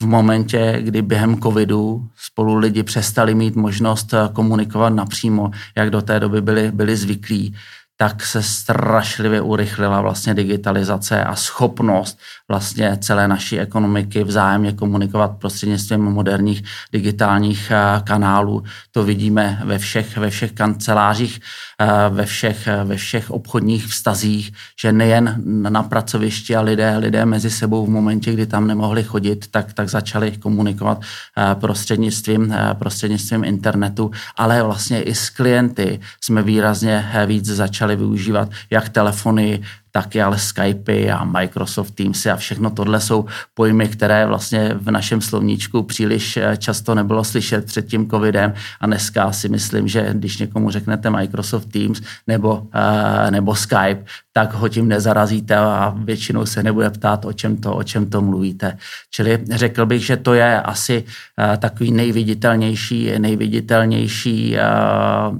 V 0.02 0.06
momentě, 0.06 0.78
kdy 0.80 1.02
během 1.02 1.40
covidu 1.40 2.08
spolu 2.16 2.56
lidi 2.56 2.82
přestali 2.82 3.34
mít 3.34 3.56
možnost 3.56 4.14
komunikovat 4.32 4.88
napřímo, 4.88 5.50
jak 5.76 5.90
do 5.90 6.02
té 6.02 6.20
doby 6.20 6.40
byli, 6.40 6.72
byli 6.72 6.96
zvyklí, 6.96 7.54
tak 7.96 8.26
se 8.26 8.42
strašlivě 8.42 9.40
urychlila 9.40 10.00
vlastně 10.00 10.34
digitalizace 10.34 11.24
a 11.24 11.36
schopnost 11.36 12.18
vlastně 12.48 12.96
celé 13.00 13.28
naší 13.28 13.60
ekonomiky 13.60 14.24
vzájemně 14.24 14.72
komunikovat 14.72 15.30
prostřednictvím 15.38 16.00
moderních 16.00 16.64
digitálních 16.92 17.70
eh, 17.70 18.00
kanálů. 18.04 18.62
To 18.90 19.04
vidíme 19.04 19.60
ve 19.64 19.78
všech, 19.78 20.16
ve 20.16 20.30
všech 20.30 20.52
kancelářích, 20.52 21.40
eh, 21.80 21.86
ve 22.08 22.26
všech, 22.26 22.68
ve 22.84 22.96
všech 22.96 23.30
obchodních 23.30 23.86
vztazích, 23.86 24.52
že 24.80 24.92
nejen 24.92 25.42
na 25.46 25.82
pracovišti 25.82 26.56
a 26.56 26.60
lidé, 26.60 26.96
lidé 26.96 27.26
mezi 27.26 27.50
sebou 27.50 27.86
v 27.86 27.90
momentě, 27.90 28.32
kdy 28.32 28.46
tam 28.46 28.66
nemohli 28.66 29.04
chodit, 29.04 29.46
tak, 29.50 29.72
tak 29.72 29.88
začali 29.88 30.36
komunikovat 30.36 31.00
eh, 31.00 31.54
prostřednictvím, 31.54 32.54
prostřednictvím 32.78 33.44
internetu, 33.44 34.10
ale 34.36 34.62
vlastně 34.62 35.02
i 35.02 35.14
s 35.14 35.30
klienty 35.30 36.00
jsme 36.20 36.42
výrazně 36.42 37.10
víc 37.26 37.46
začali 37.46 37.85
využívat 37.94 38.50
jak 38.70 38.88
telefony, 38.88 39.62
taky 39.96 40.22
ale 40.22 40.38
Skype 40.38 41.08
a 41.08 41.24
Microsoft 41.24 41.90
Teams 41.90 42.26
a 42.26 42.36
všechno 42.36 42.70
tohle 42.70 43.00
jsou 43.00 43.24
pojmy, 43.54 43.88
které 43.88 44.26
vlastně 44.26 44.74
v 44.74 44.90
našem 44.90 45.20
slovníčku 45.20 45.82
příliš 45.82 46.36
eh, 46.36 46.56
často 46.56 46.94
nebylo 46.94 47.24
slyšet 47.24 47.64
před 47.64 47.86
tím 47.86 48.10
covidem 48.10 48.52
a 48.80 48.86
dneska 48.86 49.32
si 49.32 49.48
myslím, 49.48 49.88
že 49.88 50.08
když 50.12 50.38
někomu 50.38 50.70
řeknete 50.70 51.10
Microsoft 51.10 51.72
Teams 51.72 52.00
nebo, 52.26 52.54
uh, 52.54 53.30
nebo 53.30 53.54
Skype, 53.54 54.04
tak 54.32 54.52
ho 54.54 54.68
tím 54.68 54.88
nezarazíte 54.88 55.56
a 55.56 55.94
většinou 55.96 56.46
se 56.46 56.62
nebude 56.62 56.90
ptát, 56.90 57.24
o 57.24 57.32
čem 57.32 57.56
to, 57.56 57.74
o 57.74 57.82
čem 57.82 58.10
to 58.10 58.20
mluvíte. 58.20 58.76
Čili 59.10 59.38
řekl 59.50 59.86
bych, 59.86 60.06
že 60.06 60.16
to 60.16 60.34
je 60.34 60.60
asi 60.62 61.04
uh, 61.04 61.56
takový 61.56 61.92
nejviditelnější, 61.92 63.12
nejviditelnější 63.18 64.56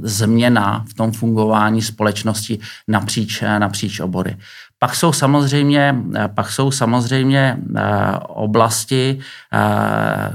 změna 0.03 0.85
v 0.89 0.95
tom 0.95 1.13
fungování 1.13 1.83
společnosti 1.83 2.59
napříč, 2.89 3.43
napříč 3.59 4.01
obory. 4.01 4.37
Pak 4.79 4.95
jsou 4.95 5.13
samozřejmě, 5.13 5.97
pak 6.35 6.51
jsou 6.51 6.71
samozřejmě 6.71 7.57
eh, 7.77 7.83
oblasti 8.29 9.19
eh, 9.53 9.59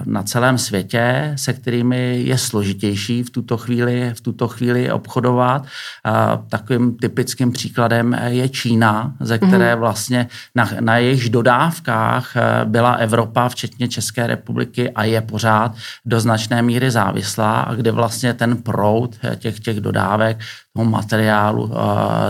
na 0.05 0.23
celém 0.23 0.57
světě, 0.57 1.33
se 1.35 1.53
kterými 1.53 2.21
je 2.25 2.37
složitější 2.37 3.23
v 3.23 3.29
tuto 3.29 3.57
chvíli, 3.57 4.11
v 4.13 4.21
tuto 4.21 4.47
chvíli 4.47 4.91
obchodovat. 4.91 5.65
Eh, 5.65 6.11
takovým 6.49 6.97
typickým 6.97 7.51
příkladem 7.51 8.17
je 8.27 8.49
Čína, 8.49 9.13
ze 9.19 9.37
mhm. 9.37 9.47
které 9.47 9.75
vlastně 9.75 10.27
na, 10.55 10.69
na 10.79 10.97
jejich 10.97 11.29
dodávkách 11.29 12.33
byla 12.65 12.91
Evropa, 12.91 13.49
včetně 13.49 13.87
České 13.87 14.27
republiky 14.27 14.89
a 14.89 15.03
je 15.03 15.21
pořád 15.21 15.75
do 16.05 16.19
značné 16.19 16.61
míry 16.61 16.91
závislá 16.91 17.61
a 17.61 17.75
kde 17.75 17.91
vlastně 17.91 18.33
ten 18.33 18.57
proud 18.57 19.15
těch, 19.35 19.59
těch 19.59 19.79
dodávek, 19.79 20.39
toho 20.73 20.85
materiálu, 20.85 21.71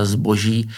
zboží, 0.03 0.69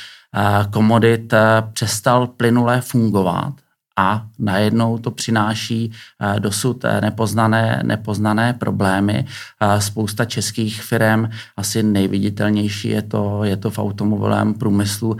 komodit 0.72 1.34
eh, 1.34 1.64
přestal 1.74 2.28
plynule 2.28 2.82
fungovat 2.82 3.54
a 3.98 4.26
najednou 4.40 4.98
to 4.98 5.12
přináší 5.12 5.92
eh, 6.22 6.40
dosud 6.40 6.86
eh, 6.86 7.02
nepoznané, 7.02 7.82
nepoznané 7.84 8.54
problémy. 8.54 9.26
Spousta 9.80 10.26
českých 10.26 10.84
firm, 10.84 11.30
asi 11.58 11.84
nejviditelnější 11.84 12.90
je 12.90 13.02
to, 13.02 13.44
je 13.44 13.58
to 13.58 13.70
v 13.70 13.80
automobilovém 13.80 14.54
průmyslu, 14.54 15.18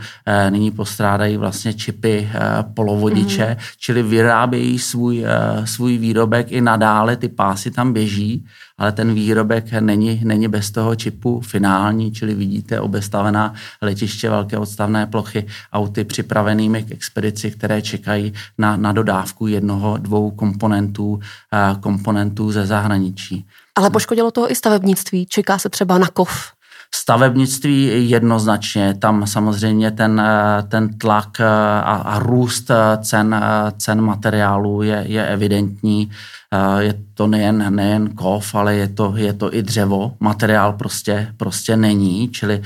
nyní 0.50 0.70
postrádají 0.70 1.36
vlastně 1.36 1.74
čipy 1.74 2.28
polovodiče, 2.74 3.46
mm. 3.50 3.56
čili 3.78 4.02
vyrábějí 4.02 4.78
svůj, 4.78 5.24
svůj 5.64 5.98
výrobek 5.98 6.52
i 6.52 6.60
nadále, 6.60 7.16
ty 7.16 7.28
pásy 7.28 7.70
tam 7.70 7.92
běží, 7.92 8.44
ale 8.78 8.92
ten 8.92 9.14
výrobek 9.14 9.72
není, 9.72 10.20
není 10.24 10.48
bez 10.48 10.70
toho 10.70 10.94
čipu 10.94 11.40
finální, 11.40 12.12
čili 12.12 12.34
vidíte 12.34 12.80
obestavená 12.80 13.54
letiště 13.82 14.30
velké 14.30 14.58
odstavné 14.58 15.06
plochy, 15.06 15.46
auty 15.72 16.04
připravenými 16.04 16.82
k 16.82 16.92
expedici, 16.92 17.50
které 17.50 17.82
čekají 17.82 18.32
na, 18.58 18.76
na 18.76 18.92
dodávku 18.92 19.46
jednoho, 19.46 19.96
dvou 19.98 20.30
komponentů, 20.30 21.12
uh, 21.12 21.20
komponentů 21.80 22.52
ze 22.52 22.66
zahraničí. 22.66 23.46
Ale 23.76 23.90
poškodilo 23.90 24.30
to 24.30 24.50
i 24.50 24.54
stavebnictví. 24.54 25.26
Čeká 25.26 25.58
se 25.58 25.68
třeba 25.68 25.98
na 25.98 26.08
kov 26.08 26.54
Stavebnictví 26.96 28.10
jednoznačně, 28.10 28.94
tam 28.94 29.26
samozřejmě 29.26 29.90
ten, 29.90 30.20
eh, 30.20 30.62
ten 30.62 30.98
tlak 30.98 31.40
a, 31.40 31.80
a 31.96 32.18
růst 32.18 32.70
cen, 33.02 33.44
cen 33.78 34.00
materiálu 34.00 34.82
je, 34.82 35.04
je 35.06 35.26
evidentní. 35.26 36.10
Je 36.78 36.94
to 37.14 37.26
nejen, 37.26 37.74
nejen 37.74 38.10
kov, 38.10 38.54
ale 38.54 38.74
je 38.74 38.88
to, 38.88 39.12
je 39.16 39.32
to 39.32 39.54
i 39.54 39.62
dřevo. 39.62 40.12
Materiál 40.20 40.72
prostě, 40.72 41.28
prostě 41.36 41.76
není, 41.76 42.28
čili 42.28 42.62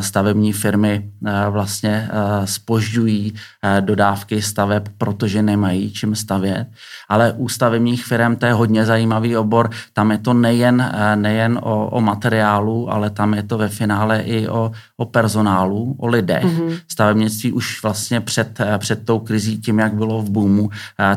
stavební 0.00 0.52
firmy 0.52 1.10
vlastně 1.50 2.08
spožďují 2.44 3.34
dodávky 3.80 4.42
staveb, 4.42 4.88
protože 4.98 5.42
nemají 5.42 5.92
čím 5.92 6.14
stavět. 6.14 6.66
Ale 7.08 7.32
u 7.32 7.48
stavebních 7.48 8.04
firm 8.04 8.36
to 8.36 8.46
je 8.46 8.52
hodně 8.52 8.84
zajímavý 8.84 9.36
obor. 9.36 9.70
Tam 9.92 10.10
je 10.10 10.18
to 10.18 10.34
nejen, 10.34 10.92
nejen 11.14 11.58
o, 11.62 11.86
o 11.86 12.00
materiálu, 12.00 12.92
ale 12.92 13.10
tam 13.10 13.34
je 13.34 13.42
to 13.42 13.58
ve 13.58 13.68
finále 13.68 14.20
i 14.20 14.48
o, 14.48 14.72
o 14.96 15.04
personálu, 15.04 15.96
o 15.98 16.06
lidech. 16.06 16.44
Mm-hmm. 16.44 16.78
Stavebnictví 16.88 17.52
už 17.52 17.82
vlastně 17.82 18.20
před, 18.20 18.58
před 18.78 19.04
tou 19.04 19.18
krizí, 19.18 19.58
tím, 19.58 19.78
jak 19.78 19.94
bylo 19.94 20.22
v 20.22 20.30
boomu, 20.30 20.70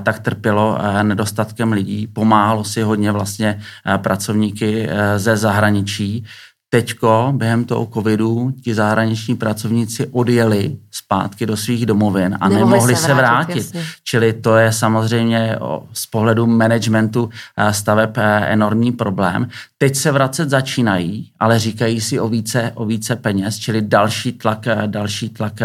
tak 0.03 0.20
trpělo 0.20 0.77
nedostatkem 1.03 1.72
lidí 1.72 2.00
pomáhalo 2.08 2.63
si 2.63 2.81
hodně 2.81 3.12
vlastně 3.12 3.62
eh, 3.86 3.98
pracovníky 3.98 4.88
eh, 4.89 5.20
ze 5.20 5.38
zahraničí. 5.38 6.25
Teďko 6.70 7.34
během 7.36 7.65
toho 7.65 7.86
covidu 7.93 8.51
ti 8.63 8.74
zahraniční 8.74 9.36
pracovníci 9.36 10.08
odjeli 10.08 10.77
zpátky 10.91 11.46
do 11.46 11.58
svých 11.58 11.86
domovin 11.86 12.38
a 12.39 12.50
nemohli, 12.50 12.72
nemohli 12.72 12.96
se 12.96 13.13
vrátit. 13.13 13.74
vrátit. 13.74 13.88
Čili 14.03 14.34
to 14.34 14.58
je 14.58 14.72
samozřejmě 14.72 15.55
z 15.93 16.05
pohledu 16.05 16.48
managementu 16.48 17.29
eh, 17.58 17.74
staveb 17.74 18.17
enormní 18.46 18.91
problém. 18.91 19.48
Teď 19.77 19.96
se 19.96 20.12
vracet 20.12 20.50
začínají, 20.50 21.31
ale 21.39 21.60
říkají 21.60 22.01
si 22.01 22.20
o 22.20 22.27
více, 22.27 22.72
o 22.75 22.86
více 22.86 23.15
peněz, 23.15 23.58
čili 23.58 23.81
další 23.81 24.31
tlak, 24.31 24.65
další 24.88 25.29
tlak 25.29 25.60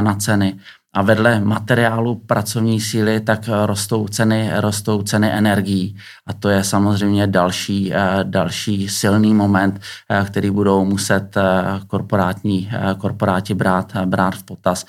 na 0.00 0.14
ceny 0.14 0.58
a 0.92 1.02
vedle 1.02 1.40
materiálu 1.40 2.14
pracovní 2.14 2.80
síly 2.80 3.20
tak 3.20 3.40
rostou 3.66 4.08
ceny, 4.08 4.50
rostou 4.54 5.02
ceny 5.02 5.30
energií 5.32 5.96
a 6.26 6.32
to 6.32 6.48
je 6.48 6.64
samozřejmě 6.64 7.26
další, 7.26 7.92
eh, 7.94 8.18
další 8.22 8.88
silný 8.88 9.34
moment, 9.34 9.80
eh, 10.10 10.24
který 10.26 10.50
budou 10.50 10.84
muset 10.84 11.36
eh, 11.36 11.42
korporátní, 11.86 12.70
korporáti 12.98 13.54
brát, 13.54 13.96
brát 14.04 14.34
v 14.34 14.42
potaz 14.42 14.86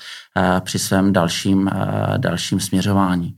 při 0.60 0.78
svém 0.78 1.12
dalším, 1.12 1.70
dalším 2.16 2.60
směřování. 2.60 3.34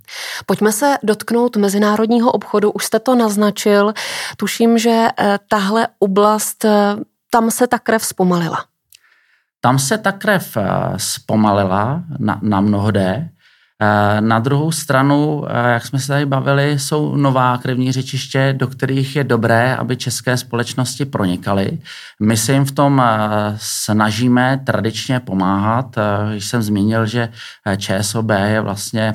Pojďme 0.46 0.72
se 0.72 0.94
dotknout 1.02 1.56
mezinárodního 1.56 2.32
obchodu. 2.32 2.70
Už 2.70 2.84
jste 2.84 2.98
to 2.98 3.14
naznačil. 3.14 3.92
Tuším, 4.36 4.78
že 4.78 5.08
tahle 5.48 5.88
oblast, 5.98 6.64
tam 7.30 7.50
se 7.50 7.66
ta 7.66 7.78
krev 7.78 8.04
zpomalila. 8.04 8.64
Tam 9.64 9.78
se 9.80 9.96
ta 9.96 10.12
krev 10.12 10.44
zpomalila 11.00 12.04
na, 12.20 12.36
na 12.42 12.60
mnohde, 12.60 13.08
Eh, 13.08 13.33
na 14.20 14.38
druhou 14.38 14.72
stranu, 14.72 15.44
eh, 15.48 15.72
jak 15.72 15.86
jsme 15.86 15.98
se 15.98 16.08
tady 16.08 16.26
bavili, 16.26 16.78
jsou 16.78 17.16
nová 17.16 17.58
krevní 17.58 17.92
řečiště, 17.92 18.54
do 18.56 18.66
kterých 18.66 19.16
je 19.16 19.24
dobré, 19.24 19.76
aby 19.76 19.96
české 19.96 20.36
společnosti 20.36 21.04
pronikaly. 21.04 21.78
My 22.20 22.36
se 22.36 22.52
jim 22.52 22.64
v 22.64 22.72
tom 22.72 23.02
eh, 23.04 23.56
snažíme 23.56 24.60
tradičně 24.64 25.20
pomáhat. 25.20 25.96
Když 26.30 26.46
jsem 26.46 26.62
zmínil, 26.62 27.06
že 27.06 27.28
ČSOB 27.76 28.30
je 28.30 28.60
vlastně 28.60 29.14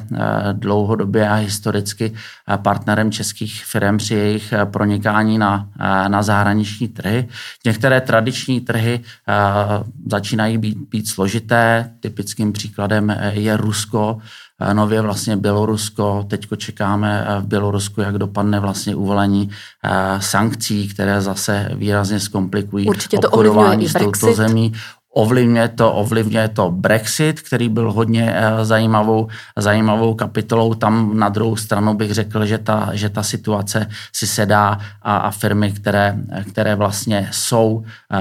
dlouhodobě 0.53 1.29
a 1.29 1.33
historicky 1.33 2.13
partnerem 2.57 3.11
českých 3.11 3.65
firm 3.65 3.97
při 3.97 4.15
jejich 4.15 4.53
pronikání 4.71 5.37
na, 5.37 5.69
na 6.07 6.23
zahraniční 6.23 6.87
trhy. 6.87 7.27
Některé 7.65 8.01
tradiční 8.01 8.61
trhy 8.61 8.99
začínají 10.07 10.57
být, 10.57 10.77
být 10.77 11.07
složité. 11.07 11.91
Typickým 11.99 12.53
příkladem 12.53 13.15
je 13.31 13.57
Rusko, 13.57 14.17
nově 14.73 15.01
vlastně 15.01 15.37
Bělorusko. 15.37 16.25
Teďko 16.29 16.55
čekáme 16.55 17.27
v 17.39 17.45
Bělorusku, 17.45 18.01
jak 18.01 18.17
dopadne 18.17 18.59
vlastně 18.59 18.95
uvolení 18.95 19.49
sankcí, 20.19 20.87
které 20.87 21.21
zase 21.21 21.69
výrazně 21.75 22.19
zkomplikují 22.19 22.87
Určitě 22.87 23.17
to 23.17 23.29
obchodování 23.29 23.89
s 23.89 23.93
touto 23.93 24.33
zemí. 24.33 24.73
Ovlivňuje 25.13 25.67
to, 25.67 25.93
ovlivňuje 25.93 26.47
to 26.47 26.71
Brexit, 26.71 27.41
který 27.41 27.69
byl 27.69 27.91
hodně 27.91 28.33
eh, 28.35 28.65
zajímavou, 28.65 29.27
zajímavou 29.57 30.13
kapitolou. 30.13 30.73
Tam 30.73 31.17
na 31.17 31.29
druhou 31.29 31.55
stranu 31.55 31.93
bych 31.93 32.11
řekl, 32.11 32.45
že 32.45 32.57
ta, 32.57 32.89
že 32.93 33.09
ta 33.09 33.23
situace 33.23 33.89
si 34.13 34.27
sedá 34.27 34.79
a, 35.01 35.17
a 35.17 35.31
firmy, 35.31 35.71
které, 35.71 36.15
které 36.49 36.75
vlastně 36.75 37.29
jsou 37.31 37.83
eh, 38.11 38.19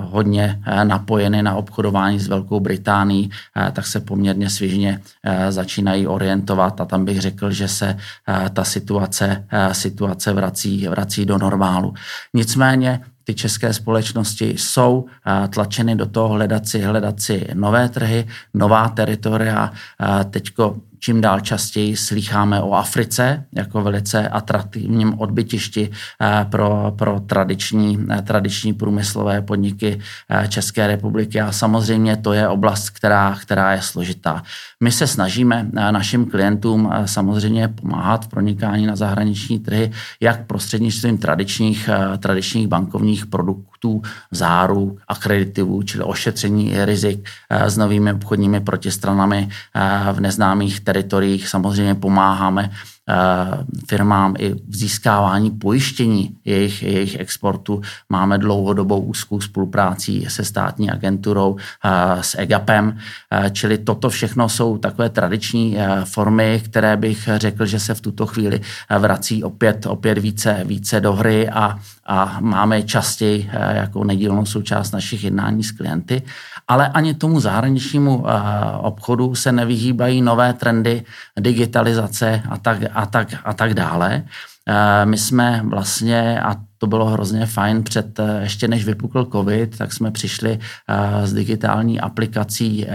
hodně 0.00 0.60
eh, 0.66 0.84
napojeny 0.84 1.42
na 1.42 1.54
obchodování 1.54 2.18
s 2.18 2.28
Velkou 2.28 2.60
Británií, 2.60 3.30
eh, 3.56 3.72
tak 3.72 3.86
se 3.86 4.00
poměrně 4.00 4.50
svižně 4.50 5.00
eh, 5.24 5.52
začínají 5.52 6.06
orientovat 6.06 6.80
a 6.80 6.84
tam 6.84 7.04
bych 7.04 7.20
řekl, 7.20 7.50
že 7.50 7.68
se 7.68 7.96
eh, 8.28 8.50
ta 8.50 8.64
situace, 8.64 9.44
eh, 9.52 9.74
situace 9.74 10.32
vrací, 10.32 10.88
vrací 10.88 11.24
do 11.24 11.38
normálu. 11.38 11.94
Nicméně 12.34 13.00
ty 13.26 13.34
české 13.34 13.72
společnosti 13.72 14.48
jsou 14.48 15.04
tlačeny 15.50 15.96
do 15.96 16.06
toho 16.06 16.28
hledat 16.28 16.68
si, 16.68 16.80
hledat 16.80 17.20
si 17.20 17.46
nové 17.54 17.88
trhy, 17.88 18.26
nová 18.54 18.88
teritoria. 18.88 19.72
Teďko 20.30 20.76
čím 21.06 21.20
dál 21.20 21.40
častěji 21.40 21.96
slycháme 21.96 22.62
o 22.62 22.72
Africe 22.72 23.44
jako 23.52 23.82
velice 23.82 24.28
atraktivním 24.28 25.18
odbytišti 25.18 25.90
eh, 25.90 26.46
pro, 26.50 26.92
pro 26.98 27.20
tradiční, 27.20 28.06
eh, 28.10 28.22
tradiční 28.22 28.72
průmyslové 28.72 29.42
podniky 29.42 30.00
eh, 30.30 30.48
České 30.48 30.86
republiky 30.86 31.40
a 31.40 31.52
samozřejmě 31.52 32.16
to 32.16 32.32
je 32.32 32.48
oblast, 32.48 32.90
která, 32.90 33.38
která 33.42 33.72
je 33.72 33.82
složitá. 33.82 34.42
My 34.82 34.92
se 34.92 35.06
snažíme 35.06 35.70
našim 35.72 36.26
klientům 36.26 36.90
samozřejmě 37.04 37.68
pomáhat 37.68 38.24
v 38.24 38.28
pronikání 38.28 38.86
na 38.86 38.96
zahraniční 38.96 39.58
trhy, 39.58 39.90
jak 40.20 40.46
prostřednictvím 40.46 41.18
tradičních, 41.18 41.90
tradičních 42.18 42.68
bankovních 42.68 43.26
produktů, 43.26 43.75
záruk, 44.30 45.00
akreditivů, 45.08 45.82
čili 45.82 46.04
ošetření 46.04 46.72
rizik 46.84 47.28
s 47.50 47.76
novými 47.76 48.12
obchodními 48.12 48.60
protistranami 48.60 49.48
v 50.12 50.20
neznámých 50.20 50.80
teritoriích. 50.80 51.48
Samozřejmě 51.48 51.94
pomáháme 51.94 52.70
Eh, 53.08 53.64
firmám 53.88 54.34
i 54.38 54.54
v 54.54 54.76
získávání 54.76 55.50
pojištění 55.50 56.36
jejich, 56.44 56.82
jejich 56.82 57.20
exportu. 57.20 57.80
Máme 58.08 58.38
dlouhodobou 58.38 59.00
úzkou 59.00 59.40
spolupráci 59.40 60.24
se 60.28 60.44
státní 60.44 60.90
agenturou, 60.90 61.56
eh, 61.84 62.22
s 62.22 62.38
EGAPem, 62.38 62.98
eh, 63.30 63.50
čili 63.50 63.78
toto 63.78 64.10
všechno 64.10 64.48
jsou 64.48 64.78
takové 64.78 65.10
tradiční 65.10 65.76
formy, 66.04 66.62
které 66.64 66.96
bych 66.96 67.28
řekl, 67.36 67.66
že 67.66 67.80
se 67.80 67.94
v 67.94 68.00
tuto 68.00 68.26
chvíli 68.26 68.60
vrací 68.98 69.44
opět, 69.44 69.86
opět 69.86 70.18
více, 70.18 70.60
více 70.64 71.00
do 71.00 71.12
hry 71.12 71.48
a, 71.48 71.78
a 72.06 72.36
máme 72.40 72.82
častěji 72.82 73.50
jako 73.72 74.04
nedílnou 74.04 74.46
součást 74.46 74.92
našich 74.92 75.24
jednání 75.24 75.64
s 75.64 75.70
klienty. 75.70 76.22
Ale 76.68 76.88
ani 76.88 77.14
tomu 77.14 77.40
zahraničnímu 77.40 78.24
obchodu 78.78 79.34
se 79.34 79.52
nevyhýbají 79.52 80.22
nové 80.22 80.52
trendy 80.52 81.04
digitalizace 81.40 82.42
a 82.50 82.58
tak, 82.58 82.78
a 82.94 83.06
tak, 83.06 83.28
a 83.44 83.52
tak 83.52 83.74
dále. 83.74 84.24
Eh, 84.68 85.06
my 85.06 85.18
jsme 85.18 85.62
vlastně, 85.64 86.40
a 86.40 86.56
to 86.78 86.86
bylo 86.86 87.06
hrozně 87.06 87.46
fajn, 87.46 87.82
před, 87.82 88.18
eh, 88.20 88.40
ještě 88.42 88.68
než 88.68 88.84
vypukl 88.84 89.24
covid, 89.32 89.78
tak 89.78 89.92
jsme 89.92 90.10
přišli 90.10 90.58
eh, 90.88 91.26
s 91.26 91.32
digitální 91.32 92.00
aplikací 92.00 92.86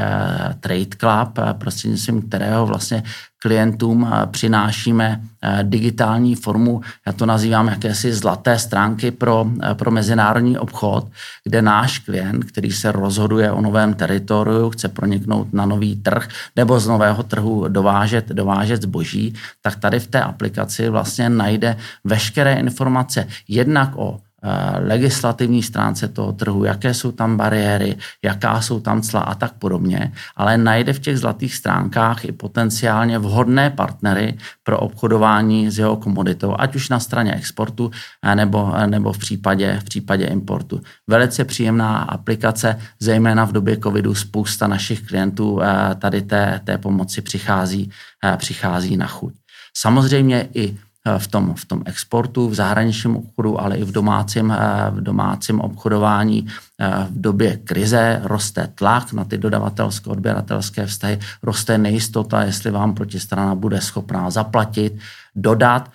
Trade 0.59 0.95
Club, 0.99 1.39
prostřednictvím 1.57 2.21
kterého 2.21 2.65
vlastně 2.65 3.03
klientům 3.41 4.11
přinášíme 4.31 5.21
digitální 5.63 6.35
formu, 6.35 6.81
já 7.07 7.13
to 7.13 7.25
nazývám 7.25 7.67
jakési 7.67 8.13
zlaté 8.13 8.59
stránky 8.59 9.11
pro, 9.11 9.45
pro 9.73 9.91
mezinárodní 9.91 10.57
obchod, 10.57 11.07
kde 11.43 11.61
náš 11.61 11.99
klient, 11.99 12.43
který 12.43 12.71
se 12.71 12.91
rozhoduje 12.91 13.51
o 13.51 13.61
novém 13.61 13.93
teritoriu, 13.93 14.69
chce 14.69 14.87
proniknout 14.87 15.53
na 15.53 15.65
nový 15.65 15.95
trh 15.95 16.27
nebo 16.55 16.79
z 16.79 16.87
nového 16.87 17.23
trhu 17.23 17.67
dovážet, 17.67 18.29
dovážet 18.29 18.81
zboží, 18.81 19.33
tak 19.61 19.75
tady 19.75 19.99
v 19.99 20.07
té 20.07 20.21
aplikaci 20.21 20.89
vlastně 20.89 21.29
najde 21.29 21.77
veškeré 22.03 22.53
informace 22.53 23.27
jednak 23.47 23.91
o 23.95 24.19
Eh, 24.19 24.30
legislativní 24.79 25.63
stránce 25.63 26.07
toho 26.07 26.33
trhu, 26.33 26.63
jaké 26.63 26.93
jsou 26.93 27.11
tam 27.11 27.37
bariéry, 27.37 27.97
jaká 28.23 28.61
jsou 28.61 28.79
tam 28.79 29.01
cla 29.01 29.21
a 29.21 29.35
tak 29.35 29.53
podobně, 29.53 30.11
ale 30.35 30.57
najde 30.57 30.93
v 30.93 30.99
těch 30.99 31.17
zlatých 31.17 31.55
stránkách 31.55 32.25
i 32.25 32.31
potenciálně 32.31 33.19
vhodné 33.19 33.69
partnery 33.69 34.37
pro 34.63 34.79
obchodování 34.79 35.71
s 35.71 35.79
jeho 35.79 35.97
komoditou, 35.97 36.55
ať 36.59 36.75
už 36.75 36.89
na 36.89 36.99
straně 36.99 37.33
exportu 37.33 37.91
eh, 38.23 38.35
nebo, 38.35 38.73
eh, 38.75 38.87
nebo 38.87 39.13
v, 39.13 39.17
případě, 39.17 39.77
v 39.79 39.83
případě 39.83 40.25
importu. 40.25 40.81
Velice 41.07 41.45
příjemná 41.45 41.97
aplikace, 41.97 42.79
zejména 42.99 43.45
v 43.45 43.51
době 43.51 43.77
covidu 43.77 44.15
spousta 44.15 44.67
našich 44.67 45.01
klientů 45.01 45.59
tady 45.99 46.21
té, 46.21 46.61
té 46.63 46.77
pomoci 46.77 47.21
přichází, 47.21 47.91
přichází 48.37 48.97
na 48.97 49.07
chuť. 49.07 49.33
Samozřejmě 49.73 50.47
i 50.53 50.77
Eh, 50.77 50.90
v 51.17 51.27
tom, 51.27 51.53
v 51.55 51.65
tom 51.65 51.81
exportu, 51.85 52.49
v 52.49 52.55
zahraničním 52.55 53.15
obchodu, 53.15 53.61
ale 53.61 53.77
i 53.77 53.83
v 53.83 53.91
domácím, 53.91 54.51
eh, 54.51 54.57
v 54.91 55.01
domácím 55.01 55.61
obchodování. 55.61 56.47
Eh, 56.79 57.07
v 57.09 57.21
době 57.21 57.57
krize 57.57 58.21
roste 58.23 58.67
tlak 58.75 59.13
na 59.13 59.25
ty 59.25 59.37
dodavatelsko-odběratelské 59.37 60.85
vztahy, 60.85 61.19
roste 61.43 61.77
nejistota, 61.77 62.43
jestli 62.43 62.71
vám 62.71 62.93
protistrana 62.93 63.55
bude 63.55 63.81
schopná 63.81 64.29
zaplatit, 64.29 64.99
dodat. 65.35 65.91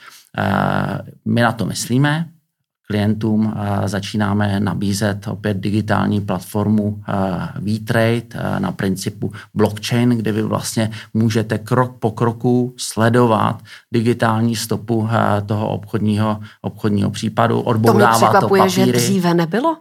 My 1.24 1.40
na 1.40 1.52
to 1.52 1.64
myslíme, 1.64 2.28
klientům 2.87 3.55
začínáme 3.85 4.61
nabízet 4.61 5.29
opět 5.29 5.57
digitální 5.57 6.20
platformu 6.20 7.03
VTrade 7.55 8.27
na 8.59 8.72
principu 8.72 9.33
blockchain, 9.55 10.09
kde 10.11 10.33
vy 10.33 10.42
vlastně 10.42 10.90
můžete 11.14 11.59
krok 11.59 11.96
po 11.99 12.11
kroku 12.11 12.75
sledovat 12.77 13.62
digitální 13.92 14.57
stopu 14.57 15.09
toho 15.46 15.68
obchodního, 15.68 16.40
obchodního 16.62 17.11
případu, 17.11 17.61
odbourávat 17.61 18.33
to, 18.33 18.40
to 18.40 18.49
papíry. 18.49 18.70
že 18.70 18.92
dříve 18.92 19.35
nebylo? 19.35 19.77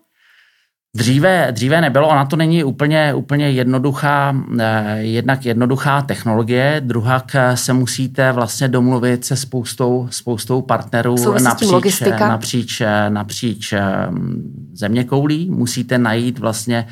Dříve, 0.95 1.47
dříve 1.51 1.81
nebylo, 1.81 2.08
ona 2.08 2.25
to 2.25 2.36
není 2.36 2.63
úplně, 2.63 3.13
úplně 3.13 3.49
jednoduchá, 3.51 4.36
eh, 4.60 4.97
jednak 4.97 5.45
jednoduchá 5.45 6.01
technologie, 6.01 6.81
druhak 6.86 7.36
eh, 7.36 7.58
se 7.58 7.73
musíte 7.73 8.31
vlastně 8.31 8.67
domluvit 8.67 9.25
se 9.25 9.36
spoustou, 9.36 10.08
spoustou 10.12 10.62
partnerů 10.62 11.15
napříč, 11.43 12.01
eh, 12.01 12.19
napříč, 12.19 12.81
napříč 13.10 13.73
země 14.73 15.03
koulí. 15.03 15.49
Musíte 15.49 15.97
najít 15.97 16.39
vlastně 16.39 16.88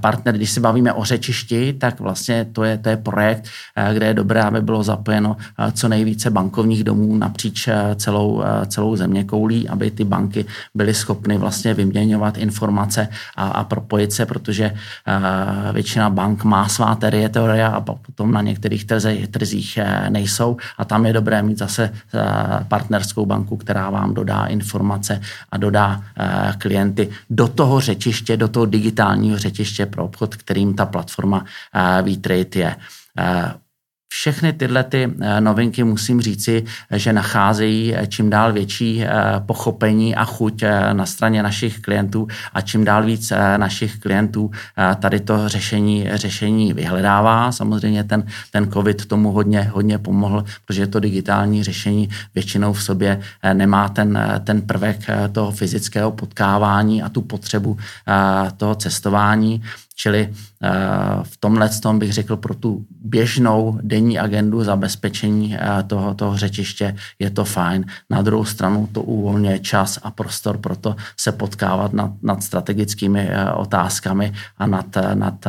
partner, 0.00 0.36
když 0.36 0.50
se 0.50 0.60
bavíme 0.60 0.92
o 0.92 1.04
řečišti, 1.04 1.72
tak 1.72 2.00
vlastně 2.00 2.46
to 2.52 2.64
je, 2.64 2.78
to 2.78 2.88
je 2.88 2.96
projekt, 2.96 3.48
kde 3.92 4.06
je 4.06 4.14
dobré, 4.14 4.42
aby 4.42 4.60
bylo 4.62 4.82
zapojeno 4.82 5.36
co 5.72 5.88
nejvíce 5.88 6.30
bankovních 6.30 6.84
domů 6.84 7.16
napříč 7.16 7.68
celou, 7.96 8.42
celou 8.66 8.96
země 8.96 9.24
koulí, 9.24 9.68
aby 9.68 9.90
ty 9.90 10.04
banky 10.04 10.44
byly 10.74 10.94
schopny 10.94 11.38
vlastně 11.38 11.74
vyměňovat 11.74 12.38
informace 12.38 13.08
a, 13.38 13.48
a 13.48 13.64
propojit 13.64 14.12
se, 14.12 14.26
protože 14.26 14.70
uh, 14.70 15.74
většina 15.74 16.10
bank 16.10 16.44
má 16.44 16.68
svá 16.68 16.94
teritoria 16.94 17.68
a 17.68 17.80
potom 17.80 18.32
na 18.32 18.42
některých 18.42 18.84
trzích, 18.84 19.28
trzích 19.28 19.78
uh, 19.82 20.10
nejsou 20.10 20.56
a 20.78 20.84
tam 20.84 21.06
je 21.06 21.12
dobré 21.12 21.42
mít 21.42 21.58
zase 21.58 21.90
uh, 21.90 22.20
partnerskou 22.68 23.26
banku, 23.26 23.56
která 23.56 23.90
vám 23.90 24.14
dodá 24.14 24.46
informace 24.46 25.20
a 25.50 25.56
dodá 25.56 25.96
uh, 25.96 26.52
klienty 26.58 27.08
do 27.30 27.48
toho 27.48 27.80
řečiště, 27.80 28.36
do 28.36 28.48
toho 28.48 28.66
digitálního 28.66 29.38
řečiště 29.38 29.86
pro 29.86 30.04
obchod, 30.04 30.36
kterým 30.36 30.74
ta 30.74 30.86
platforma 30.86 31.44
uh, 31.44 32.08
VTrade 32.08 32.58
je. 32.60 32.76
Uh, 33.18 33.67
všechny 34.08 34.52
tyhle 34.52 34.84
ty 34.84 35.08
eh, 35.20 35.40
novinky 35.40 35.84
musím 35.84 36.20
říci, 36.20 36.64
že 36.90 37.12
nacházejí 37.12 37.94
eh, 37.94 38.06
čím 38.06 38.30
dál 38.30 38.52
větší 38.52 39.04
eh, 39.04 39.10
pochopení 39.46 40.14
a 40.14 40.24
chuť 40.24 40.64
na 40.92 41.06
straně 41.06 41.42
našich 41.42 41.80
klientů 41.80 42.28
a 42.52 42.60
čím 42.60 42.84
dál 42.84 43.04
víc 43.04 43.32
našich 43.56 43.98
klientů 43.98 44.50
tady 45.00 45.20
to 45.20 45.48
řešení, 45.48 46.08
řešení 46.14 46.72
vyhledává. 46.72 47.52
Samozřejmě 47.52 48.04
ten, 48.04 48.26
ten 48.52 48.70
COVID 48.72 49.06
tomu 49.06 49.32
hodně, 49.32 49.62
hodně 49.62 49.98
pomohl, 49.98 50.44
protože 50.66 50.86
to 50.86 51.00
digitální 51.00 51.62
řešení 51.62 52.08
většinou 52.34 52.72
v 52.72 52.82
sobě 52.82 53.20
nemá 53.52 53.88
ten, 53.88 54.18
ten 54.44 54.62
prvek 54.62 55.00
toho 55.32 55.52
fyzického 55.52 56.12
potkávání 56.12 57.02
a 57.02 57.08
tu 57.08 57.22
potřebu 57.22 57.78
toho 58.56 58.74
cestování. 58.74 59.62
Čili 60.00 60.30
eh, 60.30 60.70
v 61.22 61.36
tomhle 61.36 61.68
tom 61.68 61.98
bych 61.98 62.12
řekl 62.12 62.36
pro 62.36 62.54
tu 62.54 62.86
běžnou 62.90 63.78
denní 63.82 64.18
agendu 64.18 64.64
zabezpečení 64.64 65.56
eh, 65.58 65.82
toho, 65.82 66.14
toho 66.14 66.36
řečiště 66.36 66.96
je 67.18 67.30
to 67.30 67.44
fajn. 67.44 67.84
Na 68.10 68.22
druhou 68.22 68.44
stranu 68.44 68.88
to 68.92 69.02
uvolňuje 69.02 69.58
čas 69.58 69.98
a 70.02 70.10
prostor 70.10 70.58
pro 70.58 70.76
to 70.76 70.96
se 71.16 71.32
potkávat 71.32 71.92
nad, 71.92 72.10
nad 72.22 72.42
strategickými 72.42 73.28
eh, 73.30 73.52
otázkami 73.52 74.32
a 74.58 74.66
nad, 74.66 74.86
nad 75.14 75.46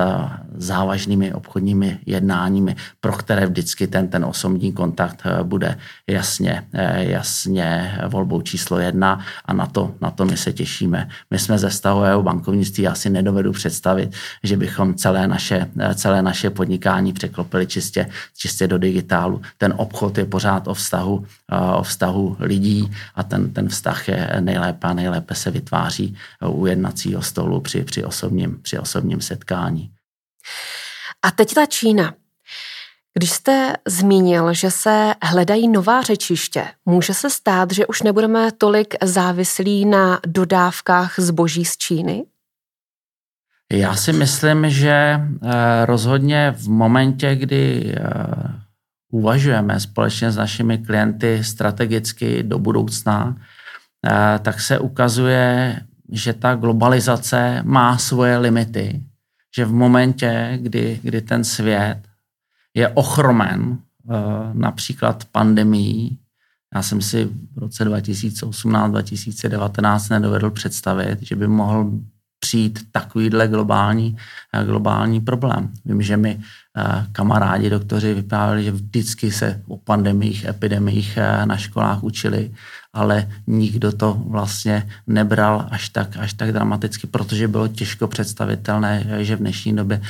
závažnými 0.57 1.33
obchodními 1.33 1.99
jednáními, 2.05 2.75
pro 2.99 3.13
které 3.13 3.45
vždycky 3.45 3.87
ten, 3.87 4.07
ten 4.07 4.25
osobní 4.25 4.73
kontakt 4.73 5.23
bude 5.43 5.77
jasně, 6.07 6.63
jasně 6.97 7.97
volbou 8.07 8.41
číslo 8.41 8.79
jedna 8.79 9.19
a 9.45 9.53
na 9.53 9.65
to, 9.65 9.93
na 10.01 10.11
to 10.11 10.25
my 10.25 10.37
se 10.37 10.53
těšíme. 10.53 11.09
My 11.31 11.39
jsme 11.39 11.59
ze 11.59 11.71
stahového 11.71 12.23
bankovnictví 12.23 12.87
asi 12.87 13.09
nedovedu 13.09 13.51
představit, 13.51 14.15
že 14.43 14.57
bychom 14.57 14.95
celé 14.95 15.27
naše, 15.27 15.69
celé 15.95 16.21
naše 16.21 16.49
podnikání 16.49 17.13
překlopili 17.13 17.67
čistě, 17.67 18.09
čistě 18.37 18.67
do 18.67 18.77
digitálu. 18.77 19.41
Ten 19.57 19.73
obchod 19.77 20.17
je 20.17 20.25
pořád 20.25 20.67
o 20.67 20.73
vztahu, 20.73 21.25
o 21.75 21.83
vztahu 21.83 22.37
lidí 22.39 22.91
a 23.15 23.23
ten, 23.23 23.53
ten 23.53 23.69
vztah 23.69 24.07
je 24.07 24.29
nejlépe 24.39 24.87
a 24.87 24.93
nejlépe 24.93 25.35
se 25.35 25.51
vytváří 25.51 26.17
u 26.47 26.65
jednacího 26.65 27.21
stolu 27.21 27.61
při, 27.61 27.83
při, 27.83 28.03
osobním, 28.03 28.59
při 28.61 28.79
osobním 28.79 29.21
setkání. 29.21 29.91
A 31.21 31.31
teď 31.31 31.53
ta 31.53 31.65
Čína. 31.65 32.13
Když 33.13 33.31
jste 33.31 33.73
zmínil, 33.87 34.53
že 34.53 34.71
se 34.71 35.13
hledají 35.23 35.67
nová 35.67 36.01
řečiště, 36.01 36.67
může 36.85 37.13
se 37.13 37.29
stát, 37.29 37.71
že 37.71 37.87
už 37.87 38.01
nebudeme 38.01 38.51
tolik 38.51 38.95
závislí 39.03 39.85
na 39.85 40.19
dodávkách 40.27 41.19
zboží 41.19 41.65
z 41.65 41.77
Číny? 41.77 42.23
Já 43.73 43.95
si 43.95 44.13
myslím, 44.13 44.69
že 44.69 44.89
eh, 44.89 45.21
rozhodně 45.85 46.53
v 46.57 46.67
momentě, 46.67 47.35
kdy 47.35 47.95
eh, 47.97 48.03
uvažujeme 49.11 49.79
společně 49.79 50.31
s 50.31 50.37
našimi 50.37 50.77
klienty 50.77 51.43
strategicky 51.43 52.43
do 52.43 52.59
budoucna, 52.59 53.37
eh, 54.05 54.39
tak 54.39 54.61
se 54.61 54.79
ukazuje, 54.79 55.81
že 56.11 56.33
ta 56.33 56.55
globalizace 56.55 57.61
má 57.65 57.97
svoje 57.97 58.37
limity. 58.37 59.03
Že 59.55 59.65
v 59.65 59.71
momentě, 59.71 60.59
kdy, 60.61 60.99
kdy 61.03 61.21
ten 61.21 61.43
svět 61.43 61.99
je 62.73 62.87
ochromen 62.87 63.77
například 64.53 65.25
pandemií, 65.25 66.19
já 66.75 66.81
jsem 66.81 67.01
si 67.01 67.25
v 67.25 67.57
roce 67.57 67.85
2018-2019 67.85 70.09
nedovedl 70.09 70.49
představit, 70.49 71.21
že 71.21 71.35
by 71.35 71.47
mohl 71.47 71.91
přijít 72.39 72.79
takovýhle 72.91 73.47
globální, 73.47 74.17
eh, 74.53 74.65
globální 74.65 75.21
problém. 75.21 75.69
Vím, 75.85 76.01
že 76.01 76.17
mi 76.17 76.39
eh, 76.39 77.05
kamarádi 77.11 77.69
doktoři 77.69 78.13
vyprávěli, 78.13 78.63
že 78.63 78.71
vždycky 78.71 79.31
se 79.31 79.61
o 79.67 79.77
pandemích, 79.77 80.45
epidemiích 80.45 81.17
eh, 81.17 81.45
na 81.45 81.57
školách 81.57 82.03
učili, 82.03 82.51
ale 82.93 83.27
nikdo 83.47 83.91
to 83.91 84.13
vlastně 84.27 84.89
nebral 85.07 85.67
až 85.71 85.89
tak, 85.89 86.17
až 86.17 86.33
tak 86.33 86.51
dramaticky, 86.51 87.07
protože 87.07 87.47
bylo 87.47 87.67
těžko 87.67 88.07
představitelné, 88.07 89.05
že 89.19 89.35
v 89.35 89.39
dnešní 89.39 89.75
době 89.75 90.01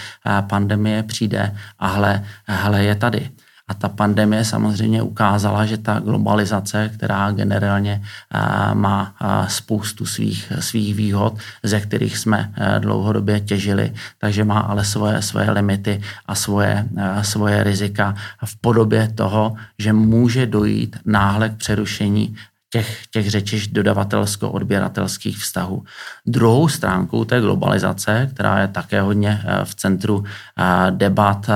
pandemie 0.47 1.03
přijde 1.03 1.55
a 1.79 1.87
hle, 1.87 2.23
hle 2.47 2.83
je 2.83 2.95
tady. 2.95 3.29
A 3.69 3.73
ta 3.73 3.89
pandemie 3.89 4.45
samozřejmě 4.45 5.01
ukázala, 5.01 5.65
že 5.65 5.77
ta 5.77 5.99
globalizace, 5.99 6.89
která 6.93 7.31
generálně 7.31 8.01
eh, 8.01 8.75
má 8.75 9.13
eh, 9.21 9.49
spoustu 9.49 10.05
svých, 10.05 10.53
svých 10.59 10.95
výhod, 10.95 11.37
ze 11.63 11.79
kterých 11.79 12.17
jsme 12.17 12.53
eh, 12.57 12.79
dlouhodobě 12.79 13.39
těžili, 13.39 13.93
takže 14.17 14.43
má 14.43 14.59
ale 14.59 14.85
svoje, 14.85 15.21
svoje 15.21 15.51
limity 15.51 16.01
a 16.25 16.35
svoje, 16.35 16.87
svoje 17.21 17.63
rizika. 17.63 18.15
V 18.45 18.57
podobě 18.61 19.07
toho, 19.15 19.55
že 19.77 19.93
může 19.93 20.45
dojít 20.45 20.97
náhle 21.05 21.49
k 21.49 21.57
přerušení 21.57 22.35
těch, 22.69 23.07
těch 23.11 23.29
řečiš 23.29 23.67
dodavatelsko-odběratelských 23.67 25.37
vztahů. 25.37 25.83
Druhou 26.25 26.67
stránkou 26.67 27.25
té 27.25 27.41
globalizace, 27.41 28.29
která 28.33 28.59
je 28.59 28.67
také 28.67 29.01
hodně 29.01 29.41
eh, 29.43 29.65
v 29.65 29.75
centru 29.75 30.23
eh, 30.23 30.91
debat, 30.91 31.49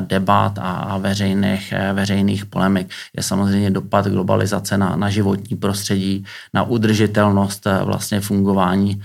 debat 0.00 0.58
a 0.62 0.98
veřejných, 0.98 1.72
eh, 1.72 1.92
veřejných 1.92 2.46
polemik, 2.46 2.90
je 3.16 3.22
samozřejmě 3.22 3.70
dopad 3.70 4.06
globalizace 4.06 4.78
na, 4.78 4.96
na 4.96 5.10
životní 5.10 5.56
prostředí, 5.56 6.24
na 6.54 6.62
udržitelnost 6.62 7.66
vlastně 7.84 8.20
fungování 8.20 9.02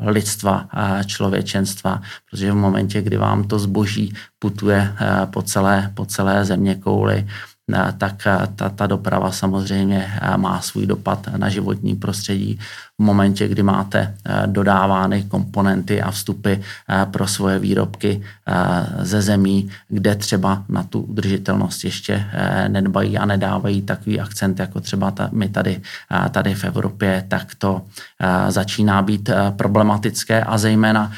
lidstva, 0.00 0.68
člověčenstva, 1.06 2.02
protože 2.30 2.52
v 2.52 2.54
momentě, 2.54 3.02
kdy 3.02 3.16
vám 3.16 3.44
to 3.44 3.58
zboží 3.58 4.14
putuje 4.38 4.94
po 5.30 5.42
celé, 5.42 5.90
po 5.94 6.06
celé 6.06 6.44
země 6.44 6.74
kouli, 6.74 7.26
tak 7.98 8.22
ta, 8.56 8.68
ta 8.68 8.86
doprava 8.86 9.32
samozřejmě 9.32 10.12
má 10.36 10.60
svůj 10.60 10.86
dopad 10.86 11.26
na 11.36 11.48
životní 11.48 11.94
prostředí 11.94 12.58
v 12.98 13.02
momentě, 13.02 13.48
kdy 13.48 13.62
máte 13.62 13.98
eh, 13.98 14.42
dodávány 14.46 15.22
komponenty 15.22 16.02
a 16.02 16.10
vstupy 16.10 16.52
eh, 16.52 17.06
pro 17.10 17.26
svoje 17.26 17.58
výrobky 17.58 18.22
eh, 18.22 18.54
ze 19.04 19.22
zemí, 19.22 19.70
kde 19.88 20.14
třeba 20.14 20.64
na 20.68 20.82
tu 20.82 21.00
udržitelnost 21.00 21.84
ještě 21.84 22.24
nedbají 22.68 23.18
a 23.18 23.26
nedávají 23.26 23.82
takový 23.82 24.20
akcent, 24.20 24.58
jako 24.58 24.80
třeba 24.80 25.14
my 25.32 25.48
tady, 25.48 25.80
tady 26.30 26.54
v 26.54 26.64
Evropě, 26.64 27.24
tak 27.28 27.54
to 27.58 27.82
začíná 28.48 29.02
být 29.02 29.30
problematické 29.56 30.44
a 30.44 30.58
zejména, 30.58 31.12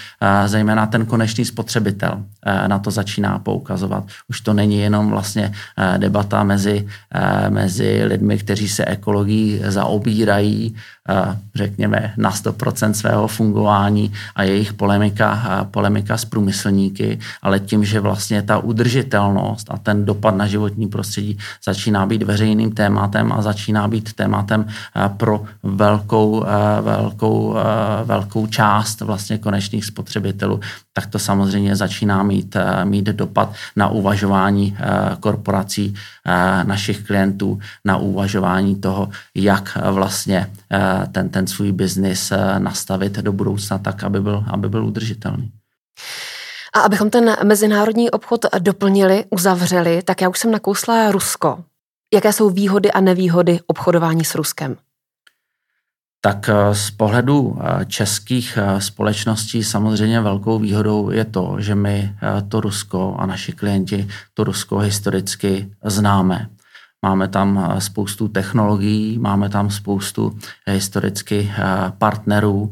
zejména 0.46 0.86
ten 0.86 1.06
konečný 1.06 1.44
spotřebitel 1.44 2.24
na 2.66 2.78
to 2.78 2.90
začíná 2.90 3.38
poukazovat. 3.38 4.04
Už 4.28 4.40
to 4.40 4.52
není 4.52 4.78
jenom 4.78 5.10
vlastně 5.10 5.52
debata 5.96 6.44
mezi, 6.44 6.88
mezi 7.48 8.04
lidmi, 8.04 8.38
kteří 8.38 8.68
se 8.68 8.84
ekologií 8.84 9.60
zaobírají, 9.64 10.74
řekněme, 11.70 12.12
na 12.16 12.30
100% 12.30 12.90
svého 12.90 13.28
fungování 13.28 14.12
a 14.34 14.42
jejich 14.42 14.72
polemika, 14.72 15.68
polemika 15.70 16.16
s 16.16 16.24
průmyslníky, 16.24 17.18
ale 17.42 17.60
tím, 17.60 17.84
že 17.84 18.00
vlastně 18.00 18.42
ta 18.42 18.58
udržitelnost 18.58 19.70
a 19.70 19.78
ten 19.78 20.04
dopad 20.04 20.34
na 20.34 20.46
životní 20.46 20.88
prostředí 20.88 21.38
začíná 21.64 22.06
být 22.06 22.22
veřejným 22.22 22.72
tématem 22.72 23.32
a 23.32 23.42
začíná 23.42 23.88
být 23.88 24.12
tématem 24.12 24.66
pro 25.16 25.42
velkou, 25.62 26.44
velkou, 26.80 27.56
velkou 28.04 28.46
část 28.46 29.00
vlastně 29.00 29.38
konečných 29.38 29.84
spotřebitelů, 29.84 30.60
tak 30.92 31.06
to 31.06 31.18
samozřejmě 31.18 31.76
začíná 31.76 32.22
mít, 32.22 32.56
mít 32.84 33.04
dopad 33.04 33.52
na 33.76 33.88
uvažování 33.88 34.76
korporací, 35.20 35.94
našich 36.62 37.06
klientů, 37.06 37.58
na 37.84 37.96
uvažování 37.96 38.76
toho, 38.76 39.08
jak 39.34 39.78
vlastně 39.90 40.50
ten, 41.12 41.28
ten 41.28 41.46
svůj 41.46 41.72
biznis 41.72 42.32
eh, 42.32 42.58
nastavit 42.58 43.12
do 43.12 43.32
budoucna 43.32 43.78
tak, 43.78 44.04
aby 44.04 44.20
byl, 44.20 44.44
aby 44.50 44.68
byl 44.68 44.86
udržitelný. 44.86 45.52
A 46.74 46.80
abychom 46.80 47.10
ten 47.10 47.36
mezinárodní 47.44 48.10
obchod 48.10 48.46
doplnili, 48.58 49.24
uzavřeli, 49.30 50.02
tak 50.02 50.20
já 50.20 50.28
už 50.28 50.38
jsem 50.38 50.50
nakousla 50.50 51.10
Rusko. 51.10 51.64
Jaké 52.14 52.32
jsou 52.32 52.50
výhody 52.50 52.92
a 52.92 53.00
nevýhody 53.00 53.60
obchodování 53.66 54.24
s 54.24 54.34
Ruskem? 54.34 54.76
Tak 56.20 56.48
eh, 56.48 56.74
z 56.74 56.90
pohledu 56.90 57.58
eh, 57.60 57.84
českých 57.84 58.58
společností 58.78 59.64
samozřejmě 59.64 60.20
velkou 60.20 60.58
výhodou 60.58 61.10
je 61.10 61.24
to, 61.24 61.56
že 61.58 61.74
my 61.74 62.16
to 62.48 62.60
Rusko 62.60 63.16
a 63.18 63.26
naši 63.26 63.52
klienti 63.52 64.08
to 64.34 64.44
Rusko 64.44 64.78
historicky 64.78 65.70
známe. 65.84 66.48
Máme 67.02 67.28
tam 67.28 67.56
eh, 67.58 67.80
spoustu 67.80 68.28
technologií, 68.28 69.18
máme 69.18 69.48
tam 69.48 69.70
spoustu 69.70 70.38
eh, 70.66 70.72
historicky 70.72 71.48
eh, 71.52 71.64
partnerů, 71.98 72.70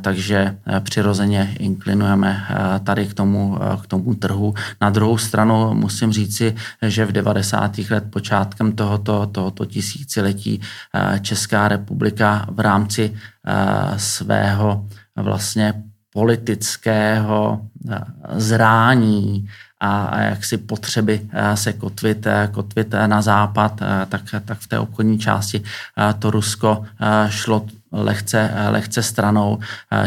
takže 0.00 0.58
přirozeně 0.80 1.54
inklinujeme 1.58 2.46
tady 2.84 3.06
k 3.06 3.14
tomu, 3.14 3.58
k 3.82 3.86
tomu 3.86 4.14
trhu. 4.14 4.54
Na 4.80 4.90
druhou 4.90 5.18
stranu 5.18 5.74
musím 5.74 6.12
říci, 6.12 6.54
že 6.82 7.04
v 7.04 7.12
90. 7.12 7.78
let 7.90 8.04
počátkem 8.10 8.72
tohoto, 8.72 9.26
tohoto 9.26 9.66
tisíciletí 9.66 10.60
Česká 11.20 11.68
republika 11.68 12.46
v 12.50 12.60
rámci 12.60 13.14
svého 13.96 14.86
vlastně 15.16 15.74
politického 16.12 17.60
zrání 18.32 19.48
a, 19.80 20.20
jaksi 20.20 20.56
potřeby 20.56 21.20
se 21.54 21.72
kotvit, 21.72 22.26
kotvit 22.52 22.94
na 23.06 23.22
západ, 23.22 23.80
tak, 24.08 24.22
tak 24.44 24.58
v 24.58 24.68
té 24.68 24.78
obchodní 24.78 25.18
části 25.18 25.62
to 26.18 26.30
Rusko 26.30 26.84
šlo 27.28 27.66
lehce, 27.92 28.50
lehce 28.68 29.02
stranou, 29.02 29.58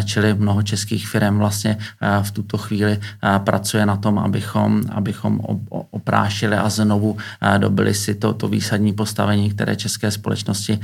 čili 0.06 0.34
mnoho 0.34 0.64
českých 0.64 1.08
firm 1.08 1.38
vlastně 1.38 1.78
v 2.22 2.32
tuto 2.32 2.58
chvíli 2.58 3.00
pracuje 3.38 3.86
na 3.86 3.98
tom, 3.98 4.20
abychom, 4.20 4.82
abychom 4.92 5.40
oprášili 5.70 6.56
a 6.56 6.70
znovu 6.70 7.18
dobili 7.58 7.94
si 7.94 8.16
to, 8.16 8.34
to 8.34 8.48
výsadní 8.48 8.94
postavení, 8.94 9.54
které 9.54 9.76
české 9.76 10.12
společnosti 10.12 10.80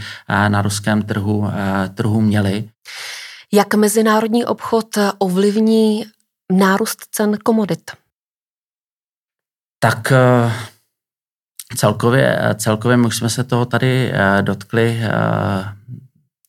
na 0.47 0.61
ruském 0.61 1.01
trhu, 1.01 1.51
trhu 1.93 2.21
měly. 2.21 2.69
Jak 3.51 3.75
mezinárodní 3.75 4.45
obchod 4.45 4.85
ovlivní 5.17 6.05
nárůst 6.51 6.99
cen 7.11 7.37
komodit? 7.43 7.91
Tak 9.79 10.13
celkově, 11.75 12.39
celkově 12.55 12.97
my 12.97 13.11
jsme 13.11 13.29
se 13.29 13.43
toho 13.43 13.65
tady 13.65 14.13
dotkli 14.41 15.01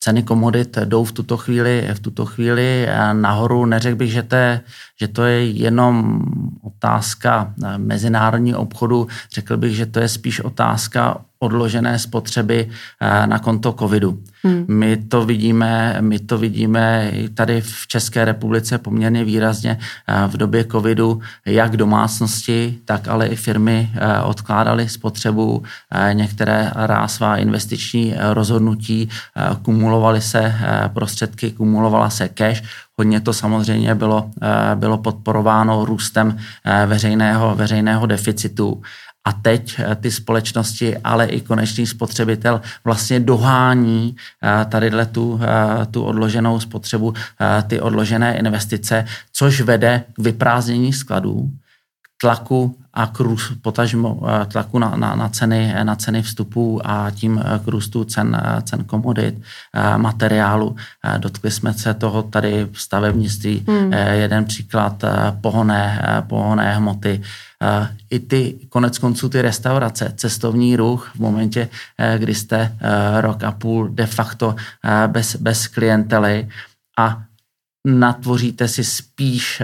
ceny 0.01 0.23
komodit 0.23 0.79
jdou 0.79 1.05
v 1.05 1.13
tuto 1.13 1.37
chvíli, 1.37 1.89
v 1.95 2.01
tuto 2.01 2.27
chvíli 2.27 2.89
nahoru. 3.13 3.67
Neřekl 3.67 3.97
bych, 3.97 4.13
že 4.13 4.23
je, 4.37 4.61
že 5.01 5.09
to 5.09 5.25
je 5.25 5.51
jenom 5.51 6.23
otázka 6.63 7.55
mezinárodního 7.77 8.61
obchodu. 8.61 9.09
Řekl 9.33 9.57
bych, 9.57 9.77
že 9.77 9.87
to 9.87 10.01
je 10.01 10.09
spíš 10.09 10.41
otázka 10.41 11.25
odložené 11.41 11.99
spotřeby 11.99 12.69
eh, 13.01 13.27
na 13.27 13.39
konto 13.39 13.73
covidu. 13.73 14.19
Hmm. 14.43 14.65
My 14.69 14.97
to 14.97 15.25
vidíme, 15.25 15.97
my 16.01 16.19
to 16.19 16.39
vidíme 16.39 17.13
tady 17.35 17.61
v 17.61 17.87
České 17.87 18.25
republice 18.25 18.79
poměrně 18.79 19.25
výrazně 19.25 19.79
eh, 19.81 20.29
v 20.29 20.37
době 20.37 20.65
covidu, 20.65 21.21
jak 21.47 21.77
domácnosti, 21.77 22.79
tak 22.85 23.09
ale 23.09 23.27
i 23.27 23.37
firmy 23.37 23.91
eh, 23.95 24.21
odkládaly 24.23 24.89
spotřebu, 24.89 25.63
některé 26.13 26.73
svá 27.07 27.37
investiční 27.37 28.15
rozhodnutí, 28.33 29.09
kumulovaly 29.63 30.21
se 30.21 30.55
prostředky, 30.95 31.51
kumulovala 31.51 32.11
se 32.11 32.29
cash, 32.29 32.63
Hodně 32.99 33.21
to 33.21 33.33
samozřejmě 33.33 33.95
bylo, 33.95 34.31
bylo 34.75 34.99
podporováno 34.99 35.85
růstem 35.85 36.37
veřejného, 36.87 37.55
veřejného 37.55 38.07
deficitu 38.07 38.83
a 39.25 39.33
teď 39.33 39.77
eh, 39.79 39.97
ty 39.97 40.11
společnosti, 40.11 40.97
ale 40.97 41.27
i 41.27 41.41
konečný 41.41 41.87
spotřebitel 41.87 42.61
vlastně 42.85 43.21
dohání 43.21 44.17
eh, 44.43 44.65
tadyhle 44.65 45.07
tu, 45.07 45.41
eh, 45.43 45.87
tu 45.87 46.03
odloženou 46.03 46.61
spotřebu, 46.61 47.15
ty 47.67 47.81
odložené 47.81 48.39
investice, 48.39 49.05
což 49.33 49.61
vede 49.61 50.05
k 50.13 50.19
vyprázdnění 50.19 50.93
skladů, 50.93 51.51
tlaku 52.21 52.77
a 52.95 53.07
k 53.07 53.21
růst, 53.21 53.53
potažmo 53.63 54.21
tlaku 54.53 54.79
na, 54.79 54.97
na, 54.97 55.15
na, 55.15 55.29
ceny, 55.29 55.75
na 55.83 55.97
ceny 55.97 56.23
vstupů 56.23 56.81
a 56.85 57.11
tím 57.11 57.43
k 57.65 57.69
růstu 57.69 58.05
cen, 58.05 58.43
cen 58.63 58.85
komodit, 58.85 59.43
materiálu. 59.97 60.77
Dotkli 61.19 61.51
jsme 61.51 61.75
se 61.75 61.95
toho 61.95 62.23
tady 62.23 62.69
v 62.73 62.81
stavebnictví. 62.81 63.65
Hmm. 63.69 63.93
Jeden 63.93 64.45
příklad 64.45 65.05
pohonné, 65.41 66.03
pohonné 66.29 66.75
hmoty, 66.75 67.23
i 68.11 68.19
ty, 68.19 68.59
konec 68.69 68.99
konců 68.99 69.29
ty 69.29 69.43
restaurace, 69.43 70.13
cestovní 70.17 70.77
ruch 70.77 71.11
v 71.15 71.19
momentě, 71.19 71.69
eh, 71.99 72.19
kdy 72.19 72.35
jste 72.35 72.77
eh, 72.81 73.21
rok 73.21 73.45
a 73.45 73.53
půl 73.53 73.89
de 73.89 74.07
facto 74.07 74.55
eh, 74.85 75.09
bez, 75.09 75.37
bez 75.37 75.67
klientely 75.67 76.49
a 76.99 77.23
natvoříte 77.87 78.69
si 78.69 78.85
spíš 78.85 79.63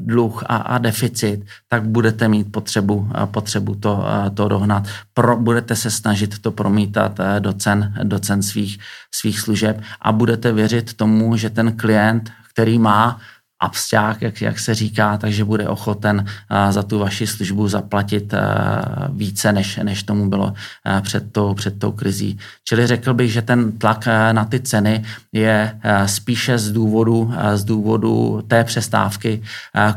dluh 0.00 0.42
a, 0.46 0.56
a 0.56 0.78
deficit, 0.78 1.44
tak 1.68 1.82
budete 1.82 2.28
mít 2.28 2.52
potřebu, 2.52 3.08
potřebu 3.24 3.74
to, 3.74 4.04
to 4.34 4.48
dohnat. 4.48 4.88
Pro, 5.14 5.36
budete 5.36 5.76
se 5.76 5.90
snažit 5.90 6.38
to 6.38 6.52
promítat 6.52 7.18
do 7.38 7.52
cen, 7.52 7.94
do 8.02 8.18
cen 8.18 8.42
svých, 8.42 8.78
svých 9.14 9.40
služeb 9.40 9.82
a 10.00 10.12
budete 10.12 10.52
věřit 10.52 10.94
tomu, 10.94 11.36
že 11.36 11.50
ten 11.50 11.76
klient, 11.76 12.30
který 12.52 12.78
má 12.78 13.20
absťák, 13.62 14.22
jak, 14.22 14.40
jak 14.42 14.58
se 14.58 14.74
říká, 14.74 15.16
takže 15.16 15.44
bude 15.44 15.68
ochoten 15.68 16.24
za 16.70 16.82
tu 16.82 16.98
vaši 16.98 17.26
službu 17.26 17.68
zaplatit 17.68 18.34
více, 19.12 19.52
než, 19.52 19.76
než 19.82 20.02
tomu 20.02 20.28
bylo 20.28 20.54
před 21.00 21.32
tou, 21.32 21.54
před 21.54 21.78
tou 21.78 21.92
krizí. 21.92 22.38
Čili 22.64 22.86
řekl 22.86 23.14
bych, 23.14 23.32
že 23.32 23.42
ten 23.42 23.72
tlak 23.78 24.08
na 24.32 24.44
ty 24.44 24.60
ceny 24.60 25.04
je 25.32 25.80
spíše 26.06 26.58
z 26.58 26.72
důvodu, 26.72 27.34
z 27.54 27.64
důvodu 27.64 28.42
té 28.48 28.64
přestávky 28.64 29.42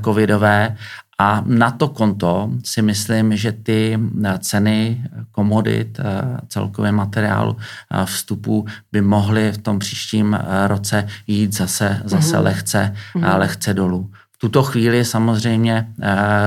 covidové 0.05 0.77
a 1.17 1.43
na 1.45 1.71
to 1.71 1.87
konto 1.87 2.51
si 2.63 2.81
myslím, 2.81 3.37
že 3.37 3.51
ty 3.51 3.99
eh, 3.99 4.37
ceny 4.39 5.03
komodit, 5.31 5.99
eh, 5.99 6.03
celkově 6.47 6.91
materiálu 6.91 7.57
eh, 7.57 8.05
vstupu 8.05 8.65
by 8.91 9.01
mohly 9.01 9.51
v 9.51 9.57
tom 9.57 9.79
příštím 9.79 10.39
roce 10.67 11.07
jít 11.27 11.55
zase, 11.55 12.01
zase 12.05 12.35
mm-hmm. 12.37 12.43
lehce, 12.43 12.95
mm-hmm. 13.15 13.37
lehce 13.37 13.73
dolů. 13.73 14.11
V 14.31 14.37
tuto 14.37 14.63
chvíli 14.63 15.05
samozřejmě 15.05 15.87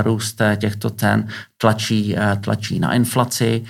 růst 0.02 0.42
těchto 0.56 0.90
cen 0.90 1.28
tlačí, 1.56 2.16
tlačí 2.40 2.80
na 2.80 2.94
inflaci, 2.94 3.64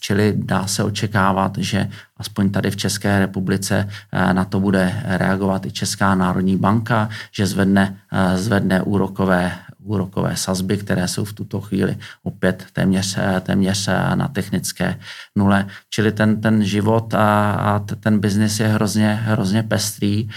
čili 0.00 0.32
dá 0.36 0.66
se 0.66 0.84
očekávat, 0.84 1.58
že 1.58 1.88
aspoň 2.16 2.50
tady 2.50 2.70
v 2.70 2.76
České 2.76 3.18
republice 3.18 3.88
na 4.32 4.44
to 4.44 4.60
bude 4.60 5.02
reagovat 5.04 5.66
i 5.66 5.70
Česká 5.70 6.14
národní 6.14 6.56
banka, 6.56 7.08
že 7.32 7.46
zvedne, 7.46 7.96
zvedne 8.34 8.82
úrokové 8.82 9.52
úrokové 9.84 10.36
sazby, 10.36 10.76
které 10.76 11.08
jsou 11.08 11.24
v 11.24 11.32
tuto 11.32 11.60
chvíli 11.60 11.96
opět 12.22 12.64
téměř, 12.72 13.18
téměř 13.40 13.88
na 14.14 14.28
technické 14.28 14.98
nule. 15.36 15.66
Čili 15.90 16.12
ten, 16.12 16.40
ten 16.40 16.64
život 16.64 17.14
a, 17.14 17.52
a 17.52 17.78
ten 17.78 18.18
biznis 18.18 18.60
je 18.60 18.68
hrozně, 18.68 19.14
hrozně 19.14 19.62
pestrý. 19.62 20.28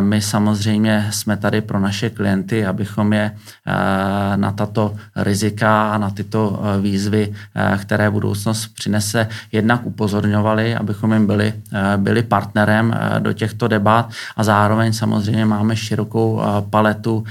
My 0.00 0.22
samozřejmě 0.22 1.06
jsme 1.10 1.36
tady 1.36 1.60
pro 1.60 1.80
naše 1.80 2.10
klienty, 2.10 2.66
abychom 2.66 3.12
je 3.12 3.36
na 4.36 4.52
tato 4.52 4.96
rizika 5.16 5.92
a 5.92 5.98
na 5.98 6.10
tyto 6.10 6.62
výzvy, 6.80 7.34
které 7.78 8.10
budoucnost 8.10 8.66
přinese, 8.66 9.28
jednak 9.52 9.86
upozorňovali, 9.86 10.76
abychom 10.76 11.12
jim 11.12 11.26
byli, 11.26 11.54
byli 11.96 12.22
partnerem 12.22 12.94
do 13.18 13.32
těchto 13.32 13.68
debat. 13.68 14.10
A 14.36 14.44
zároveň 14.44 14.92
samozřejmě 14.92 15.44
máme 15.44 15.76
širokou 15.76 16.42
paletu 16.70 17.24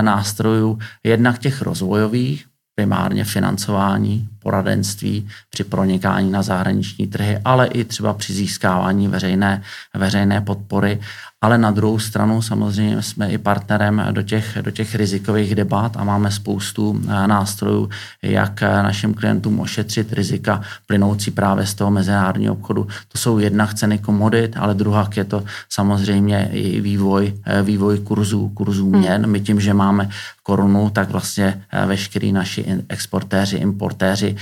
nástrojů, 0.00 0.78
jednak 1.04 1.38
těch 1.38 1.62
rozvojových, 1.62 2.46
primárně 2.74 3.24
financování, 3.24 4.28
poradenství 4.38 5.28
při 5.50 5.64
pronikání 5.64 6.30
na 6.30 6.42
zahraniční 6.42 7.06
trhy, 7.06 7.38
ale 7.44 7.66
i 7.66 7.84
třeba 7.84 8.14
při 8.14 8.32
získávání 8.32 9.08
veřejné, 9.08 9.62
veřejné 9.94 10.40
podpory 10.40 11.00
ale 11.42 11.58
na 11.58 11.70
druhou 11.70 11.98
stranu 11.98 12.42
samozřejmě 12.42 13.02
jsme 13.02 13.30
i 13.30 13.38
partnerem 13.38 14.06
do 14.10 14.22
těch, 14.22 14.58
do 14.60 14.70
těch 14.70 14.94
rizikových 14.94 15.54
debat 15.54 15.96
a 15.96 16.04
máme 16.04 16.30
spoustu 16.30 17.00
eh, 17.02 17.26
nástrojů, 17.26 17.88
jak 18.22 18.62
eh, 18.62 18.82
našim 18.82 19.14
klientům 19.14 19.60
ošetřit 19.60 20.12
rizika 20.12 20.60
plynoucí 20.86 21.30
právě 21.30 21.66
z 21.66 21.74
toho 21.74 21.90
mezinárodního 21.90 22.54
obchodu. 22.54 22.86
To 23.08 23.18
jsou 23.18 23.38
jednak 23.38 23.74
ceny 23.74 23.98
komodit, 23.98 24.56
ale 24.56 24.74
druhá 24.74 25.10
je 25.16 25.24
to 25.24 25.44
samozřejmě 25.68 26.50
i 26.52 26.80
vývoj, 26.80 27.34
eh, 27.44 27.62
vývoj 27.62 27.98
kurzů, 27.98 28.48
kurzů 28.48 28.90
hmm. 28.90 29.00
měn. 29.00 29.26
My 29.26 29.40
tím, 29.40 29.60
že 29.60 29.74
máme 29.74 30.08
korunu, 30.42 30.90
tak 30.90 31.10
vlastně 31.10 31.62
veškerý 31.86 32.32
naši 32.32 32.64
exportéři, 32.88 33.56
importéři 33.56 34.36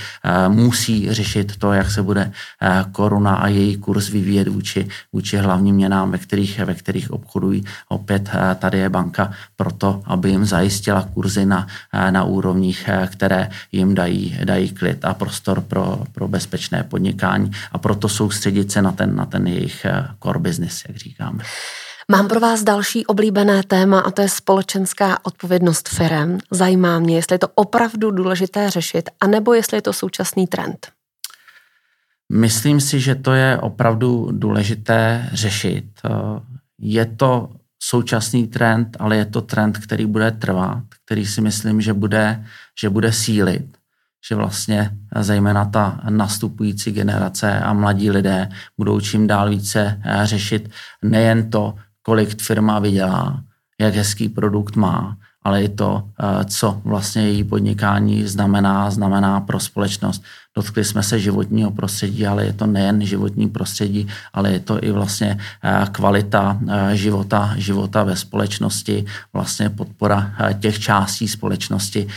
musí 0.47 1.13
řešit 1.13 1.57
to, 1.57 1.73
jak 1.73 1.91
se 1.91 2.03
bude 2.03 2.31
koruna 2.91 3.35
a 3.35 3.47
její 3.47 3.77
kurz 3.77 4.09
vyvíjet 4.09 4.47
vůči, 4.47 4.87
vůči 5.13 5.37
hlavním 5.37 5.75
měnám, 5.75 6.11
ve 6.11 6.17
kterých, 6.17 6.59
ve 6.59 6.73
kterých 6.73 6.88
kterých 6.89 7.11
obchodují. 7.11 7.65
Opět 7.87 8.29
eh, 8.33 8.55
tady 8.55 8.77
je 8.77 8.89
banka 8.89 9.31
proto, 9.55 10.01
aby 10.05 10.29
jim 10.29 10.45
zajistila 10.45 11.09
kurzy 11.13 11.45
na, 11.45 11.67
eh, 11.93 12.11
na 12.11 12.23
úrovních, 12.23 12.89
eh, 12.89 13.07
které 13.11 13.49
jim 13.71 13.95
dají, 13.95 14.37
dají 14.43 14.69
klid 14.69 15.05
a 15.05 15.13
prostor 15.13 15.61
pro, 15.61 16.03
pro 16.11 16.27
bezpečné 16.27 16.83
podnikání 16.83 17.51
a 17.71 17.77
proto 17.77 18.09
soustředit 18.09 18.71
se 18.71 18.81
na 18.81 18.91
ten, 18.91 19.15
na 19.15 19.25
ten 19.25 19.47
jejich 19.47 19.85
core 20.23 20.39
business, 20.39 20.83
jak 20.87 20.97
říkáme. 20.97 21.43
Mám 22.11 22.27
pro 22.27 22.39
vás 22.39 22.63
další 22.63 23.05
oblíbené 23.05 23.63
téma 23.63 23.99
a 23.99 24.11
to 24.11 24.21
je 24.21 24.29
společenská 24.29 25.17
odpovědnost 25.23 25.89
firem. 25.89 26.37
Zajímá 26.51 26.99
mě, 26.99 27.15
jestli 27.15 27.33
je 27.33 27.39
to 27.39 27.47
opravdu 27.55 28.11
důležité 28.11 28.69
řešit, 28.69 29.09
anebo 29.21 29.53
jestli 29.53 29.77
je 29.77 29.81
to 29.81 29.93
současný 29.93 30.47
trend. 30.47 30.87
Myslím 32.31 32.81
si, 32.81 32.99
že 32.99 33.15
to 33.15 33.33
je 33.33 33.57
opravdu 33.57 34.29
důležité 34.31 35.29
řešit. 35.33 35.85
Je 36.79 37.05
to 37.05 37.49
současný 37.79 38.47
trend, 38.47 38.97
ale 38.99 39.15
je 39.15 39.25
to 39.25 39.41
trend, 39.41 39.77
který 39.77 40.05
bude 40.05 40.31
trvat, 40.31 40.83
který 41.05 41.25
si 41.25 41.41
myslím, 41.41 41.81
že 41.81 41.93
bude, 41.93 42.45
že 42.81 42.89
bude 42.89 43.11
sílit, 43.13 43.77
že 44.29 44.35
vlastně 44.35 44.91
zejména 45.19 45.65
ta 45.65 46.01
nastupující 46.09 46.91
generace 46.91 47.59
a 47.59 47.73
mladí 47.73 48.11
lidé 48.11 48.49
budou 48.77 48.99
čím 48.99 49.27
dál 49.27 49.49
více 49.49 50.01
eh, 50.05 50.25
řešit 50.25 50.69
nejen 51.03 51.49
to, 51.49 51.75
kolik 52.01 52.41
firma 52.41 52.79
vydělá, 52.79 53.43
jak 53.79 53.95
hezký 53.95 54.29
produkt 54.29 54.75
má, 54.75 55.17
ale 55.43 55.63
i 55.63 55.69
to, 55.69 56.03
eh, 56.19 56.45
co 56.45 56.81
vlastně 56.83 57.21
její 57.21 57.43
podnikání 57.43 58.27
znamená, 58.27 58.91
znamená 58.91 59.39
pro 59.41 59.59
společnost. 59.59 60.23
Dotkli 60.57 60.83
jsme 60.85 61.03
se 61.03 61.19
životního 61.19 61.71
prostředí, 61.71 62.27
ale 62.27 62.45
je 62.45 62.53
to 62.53 62.65
nejen 62.65 63.05
životní 63.05 63.49
prostředí, 63.49 64.07
ale 64.33 64.51
je 64.51 64.59
to 64.59 64.83
i 64.83 64.91
vlastně 64.91 65.37
eh, 65.63 65.85
kvalita 65.91 66.59
eh, 66.67 66.95
života, 66.95 67.53
života 67.57 68.03
ve 68.03 68.15
společnosti, 68.15 69.05
vlastně 69.33 69.69
podpora 69.69 70.31
těch 70.59 70.79
částí 70.79 71.27
společnosti, 71.27 72.07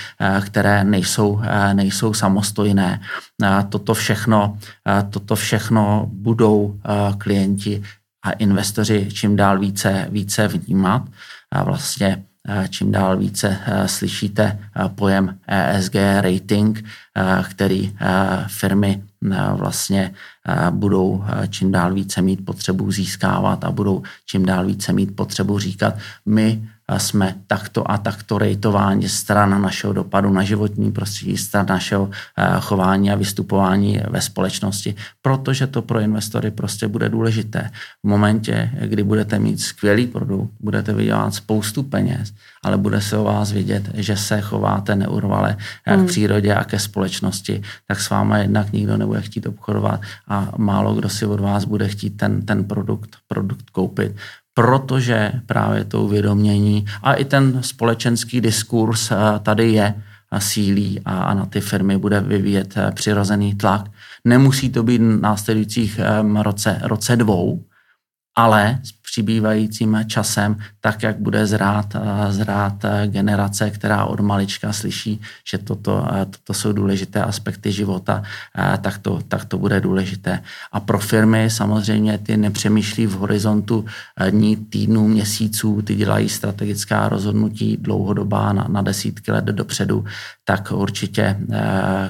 které 0.41 0.85
nejsou, 0.85 1.41
nejsou 1.73 2.15
samostojné. 2.15 3.01
Toto 3.69 3.95
všechno, 3.95 4.59
toto 5.11 5.37
všechno 5.37 6.07
budou 6.13 6.81
klienti 7.19 7.83
a 8.25 8.31
investoři 8.31 9.09
čím 9.13 9.37
dál 9.37 9.59
více, 9.59 10.07
více 10.11 10.49
vnímat. 10.49 11.03
A 11.53 11.65
vlastně 11.65 12.25
čím 12.69 12.93
dál 12.93 13.17
více 13.17 13.59
slyšíte 13.87 14.59
pojem 14.95 15.39
ESG 15.49 15.95
rating, 16.21 16.85
který 17.51 17.97
firmy 18.47 19.03
vlastně 19.55 20.15
budou 20.71 21.25
čím 21.51 21.73
dál 21.73 21.95
více 21.95 22.23
mít 22.23 22.45
potřebu 22.45 22.93
získávat 22.93 23.65
a 23.65 23.71
budou 23.71 24.03
čím 24.27 24.45
dál 24.45 24.67
více 24.67 24.93
mít 24.93 25.17
potřebu 25.17 25.59
říkat, 25.59 25.95
my 26.27 26.69
jsme 26.99 27.35
takto 27.47 27.91
a 27.91 27.99
takto 27.99 28.39
rejtováni 28.39 29.09
strana 29.09 29.59
našeho 29.59 29.93
dopadu 29.93 30.33
na 30.33 30.43
životní 30.43 30.93
prostředí, 30.93 31.37
stran 31.37 31.67
našeho 31.69 32.11
eh, 32.11 32.47
chování 32.61 33.11
a 33.11 33.15
vystupování 33.15 34.01
ve 34.11 34.21
společnosti, 34.21 34.95
protože 35.23 35.67
to 35.67 35.83
pro 35.83 36.01
investory 36.01 36.51
prostě 36.51 36.89
bude 36.89 37.09
důležité. 37.09 37.71
V 38.05 38.09
momentě, 38.09 38.71
kdy 38.87 39.03
budete 39.03 39.39
mít 39.39 39.61
skvělý 39.61 40.07
produkt, 40.07 40.51
budete 40.61 40.93
vydělat 40.93 41.35
spoustu 41.35 41.83
peněz, 41.83 42.33
ale 42.65 42.77
bude 42.77 43.01
se 43.01 43.17
o 43.17 43.25
vás 43.25 43.53
vidět, 43.53 43.91
že 43.95 44.17
se 44.17 44.41
chováte 44.41 44.97
neurvale 44.97 45.57
eh, 45.87 45.97
hmm. 45.97 46.07
k 46.07 46.09
přírodě 46.09 46.55
a 46.55 46.65
ke 46.65 46.79
společnosti, 46.79 47.63
tak 47.89 48.01
s 48.01 48.11
váma 48.11 48.39
jednak 48.39 48.73
nikdo 48.73 48.97
nebude 48.97 49.21
chtít 49.21 49.47
obchodovat 49.47 50.01
a 50.29 50.53
málo 50.57 50.95
kdo 50.95 51.09
si 51.09 51.27
od 51.27 51.41
vás 51.41 51.65
bude 51.65 51.89
chtít 51.89 52.11
ten, 52.11 52.47
ten 52.47 52.65
produkt, 52.65 53.17
produkt 53.29 53.71
koupit 53.71 54.17
protože 54.55 55.33
právě 55.47 55.85
to 55.85 56.03
uvědomění 56.03 56.87
a 57.03 57.15
i 57.15 57.25
ten 57.25 57.63
společenský 57.63 58.41
diskurs 58.41 59.11
eh, 59.11 59.17
tady 59.43 59.73
je 59.73 59.95
a 60.31 60.41
sílí 60.41 61.01
a, 61.05 61.35
na 61.35 61.47
ty 61.47 61.61
firmy 61.61 61.99
bude 61.99 62.21
vyvíjet 62.21 62.75
eh, 62.77 62.93
přirozený 62.93 63.55
tlak. 63.55 63.91
Nemusí 64.25 64.71
to 64.71 64.83
být 64.83 64.99
v 64.99 65.21
následujících 65.21 66.01
roce, 66.43 66.81
roce 66.83 67.17
dvou, 67.17 67.65
ale 68.37 68.79
přibývajícím 69.13 69.99
časem, 70.07 70.57
tak 70.81 71.03
jak 71.03 71.21
bude 71.21 71.47
zrát, 71.47 71.95
eh, 71.95 72.33
zrát 72.33 72.85
eh, 72.85 73.07
generace, 73.07 73.71
která 73.71 74.05
od 74.05 74.21
malička 74.21 74.73
slyší, 74.73 75.21
že 75.45 75.59
toto, 75.59 76.09
eh, 76.09 76.25
toto 76.25 76.55
jsou 76.55 76.73
důležité 76.73 77.21
aspekty 77.23 77.73
života, 77.73 78.23
tak 78.81 78.99
to, 78.99 79.21
tak 79.29 79.45
to 79.45 79.59
bude 79.59 79.81
důležité. 79.81 80.41
A 80.73 80.81
pro 80.81 80.99
firmy 80.99 81.51
samozřejmě 81.51 82.19
ty 82.19 82.37
nepřemýšlí 82.37 83.07
v 83.07 83.13
horizontu 83.13 83.85
dní, 84.31 84.57
týdnů, 84.57 85.09
měsíců, 85.09 85.83
ty 85.83 85.95
dělají 85.95 86.29
strategická 86.29 87.09
rozhodnutí 87.09 87.77
dlouhodobá 87.77 88.53
na, 88.53 88.67
na 88.69 88.83
desítky 88.83 89.33
let 89.33 89.45
dopředu, 89.45 90.05
tak 90.45 90.73
určitě 90.73 91.37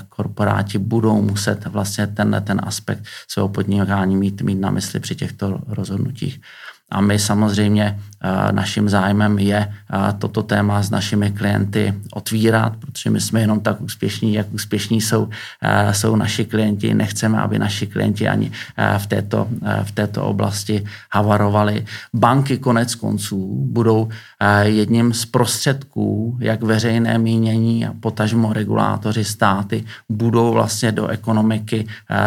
korporáti 0.08 0.78
budou 0.78 1.22
muset 1.22 1.66
vlastně 1.66 2.06
ten, 2.06 2.42
ten 2.46 2.60
aspekt 2.62 3.02
svého 3.28 3.48
podnikání 3.48 4.16
mít, 4.16 4.42
mít 4.42 4.60
na 4.60 4.70
mysli 4.70 5.00
při 5.00 5.14
těchto 5.14 5.58
rozhodnutích. 5.66 6.40
A 6.92 7.00
my 7.00 7.18
samozřejmě 7.18 7.98
eh, 7.98 8.52
naším 8.52 8.88
zájmem 8.88 9.38
je 9.38 9.58
eh, 9.58 10.12
toto 10.18 10.42
téma 10.42 10.82
s 10.82 10.90
našimi 10.90 11.30
klienty 11.30 11.94
otvírat, 12.12 12.76
protože 12.76 13.10
my 13.10 13.20
jsme 13.20 13.40
jenom 13.40 13.60
tak 13.60 13.80
úspěšní, 13.80 14.34
jak 14.34 14.52
úspěšní 14.52 15.00
jsou, 15.00 15.28
eh, 15.62 15.94
jsou 15.94 16.16
naši 16.16 16.44
klienti. 16.44 16.94
Nechceme, 16.94 17.38
aby 17.38 17.58
naši 17.58 17.86
klienti 17.86 18.28
ani 18.28 18.52
v 18.98 19.06
této, 19.06 19.48
v 19.82 19.92
této 19.92 20.24
oblasti 20.24 20.84
havarovali. 21.12 21.84
Banky 22.14 22.58
konec 22.58 22.94
konců 22.94 23.64
budou 23.72 24.08
jedním 24.62 25.12
z 25.12 25.24
prostředků, 25.26 26.36
jak 26.40 26.62
veřejné 26.62 27.18
mínění 27.18 27.86
a 27.86 27.94
potažmo 28.00 28.52
regulátoři 28.52 29.24
státy 29.24 29.84
budou 30.08 30.52
vlastně 30.52 30.92
do 30.92 31.06
ekonomiky 31.06 31.86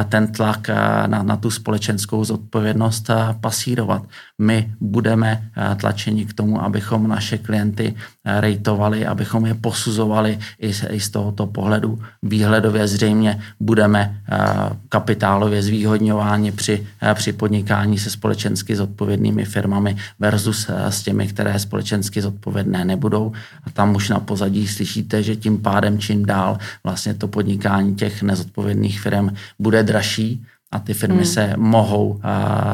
ten 0.10 0.28
tlak 0.28 0.68
na, 1.08 1.24
na 1.24 1.36
tu 1.38 1.52
společenskou 1.52 2.26
zodpovědnost 2.26 3.10
pasírovat. 3.42 4.04
My 4.40 4.55
budeme 4.80 5.50
tlačeni 5.78 6.26
k 6.26 6.34
tomu, 6.34 6.62
abychom 6.62 7.08
naše 7.08 7.38
klienty 7.38 7.96
rejtovali, 8.26 9.06
abychom 9.06 9.46
je 9.46 9.54
posuzovali 9.54 10.40
i 10.60 10.74
z, 10.74 10.86
i 10.90 11.00
z 11.00 11.10
tohoto 11.10 11.48
pohledu. 11.48 12.00
Výhledově 12.24 12.88
zřejmě 12.88 13.40
budeme 13.60 14.22
kapitálově 14.90 15.62
zvýhodňováni 15.64 16.52
při, 16.52 16.88
při 17.14 17.34
podnikání 17.34 17.98
se 17.98 18.10
společensky 18.10 18.76
zodpovědnými 18.76 19.46
firmami 19.46 19.98
versus 20.20 20.70
s 20.70 21.04
těmi, 21.04 21.28
které 21.28 21.60
společensky 21.60 22.22
zodpovědné 22.22 22.86
nebudou. 22.86 23.32
A 23.64 23.70
tam 23.70 23.96
už 23.96 24.10
na 24.10 24.20
pozadí 24.20 24.68
slyšíte, 24.68 25.24
že 25.24 25.36
tím 25.36 25.58
pádem 25.58 26.00
čím 26.00 26.26
dál 26.26 26.58
vlastně 26.84 27.14
to 27.14 27.28
podnikání 27.28 27.96
těch 27.96 28.24
nezodpovědných 28.24 29.02
firm 29.02 29.30
bude 29.60 29.84
dražší, 29.84 30.46
a 30.76 30.80
ty 30.80 30.94
firmy 30.94 31.24
hmm. 31.24 31.26
se 31.26 31.54
mohou 31.58 32.20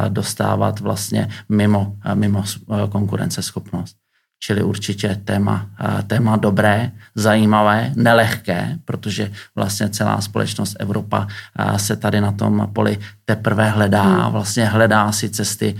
dostávat 0.10 0.80
vlastně 0.80 1.30
mimo, 1.50 1.96
mimo 2.14 2.44
konkurenceschopnost. 2.90 3.96
Čili 4.44 4.64
určitě 4.64 5.22
téma, 5.26 5.70
téma 6.08 6.36
dobré, 6.36 6.92
zajímavé, 7.16 7.94
nelehké, 7.96 8.80
protože 8.86 9.32
vlastně 9.56 9.90
celá 9.90 10.22
společnost 10.22 10.76
Evropa 10.80 11.28
se 11.78 11.96
tady 11.96 12.22
na 12.22 12.32
tom 12.32 12.70
poli 12.74 12.98
teprve 13.26 13.70
hledá, 13.70 14.04
hmm. 14.04 14.32
vlastně 14.32 14.66
hledá 14.66 15.12
si 15.12 15.30
cesty, 15.30 15.76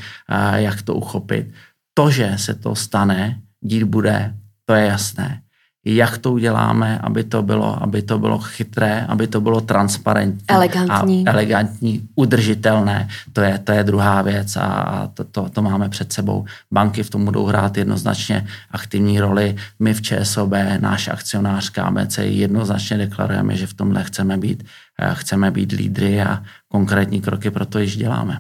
jak 0.56 0.82
to 0.82 0.94
uchopit. 0.94 1.52
To, 1.94 2.12
že 2.12 2.34
se 2.36 2.54
to 2.54 2.76
stane, 2.76 3.42
dít 3.62 3.84
bude, 3.84 4.34
to 4.66 4.74
je 4.74 4.86
jasné 4.86 5.42
jak 5.86 6.18
to 6.18 6.32
uděláme, 6.32 7.00
aby 7.00 7.24
to 7.24 7.42
bylo, 7.42 7.84
aby 7.84 8.02
to 8.02 8.20
bylo 8.20 8.40
chytré, 8.40 9.06
aby 9.10 9.28
to 9.28 9.42
bylo 9.42 9.62
transparentní 9.62 10.46
elegantní, 10.48 11.28
a 11.28 11.32
elegantní 11.32 12.10
udržitelné. 12.16 13.08
To 13.34 13.42
je, 13.42 13.60
to 13.60 13.72
je 13.72 13.84
druhá 13.84 14.22
věc 14.22 14.56
a 14.56 15.10
to, 15.14 15.24
to, 15.24 15.50
to 15.50 15.62
máme 15.62 15.90
před 15.90 16.14
sebou. 16.14 16.46
Banky 16.72 17.04
v 17.04 17.10
tom 17.10 17.26
budou 17.26 17.46
hrát 17.46 17.78
jednoznačně 17.78 18.48
aktivní 18.72 19.20
roli. 19.20 19.56
My 19.80 19.94
v 19.94 20.02
ČSOB, 20.02 20.52
náš 20.80 21.08
akcionář 21.08 21.70
KBC 21.70 22.18
jednoznačně 22.18 22.98
deklarujeme, 22.98 23.56
že 23.56 23.68
v 23.68 23.74
tomhle 23.74 24.04
chceme 24.04 24.38
být, 24.38 24.64
eh, 25.02 25.10
chceme 25.14 25.52
být 25.52 25.72
lídry 25.72 26.22
a 26.22 26.44
konkrétní 26.68 27.22
kroky 27.22 27.52
pro 27.52 27.66
to 27.66 27.80
již 27.80 27.98
děláme. 27.98 28.40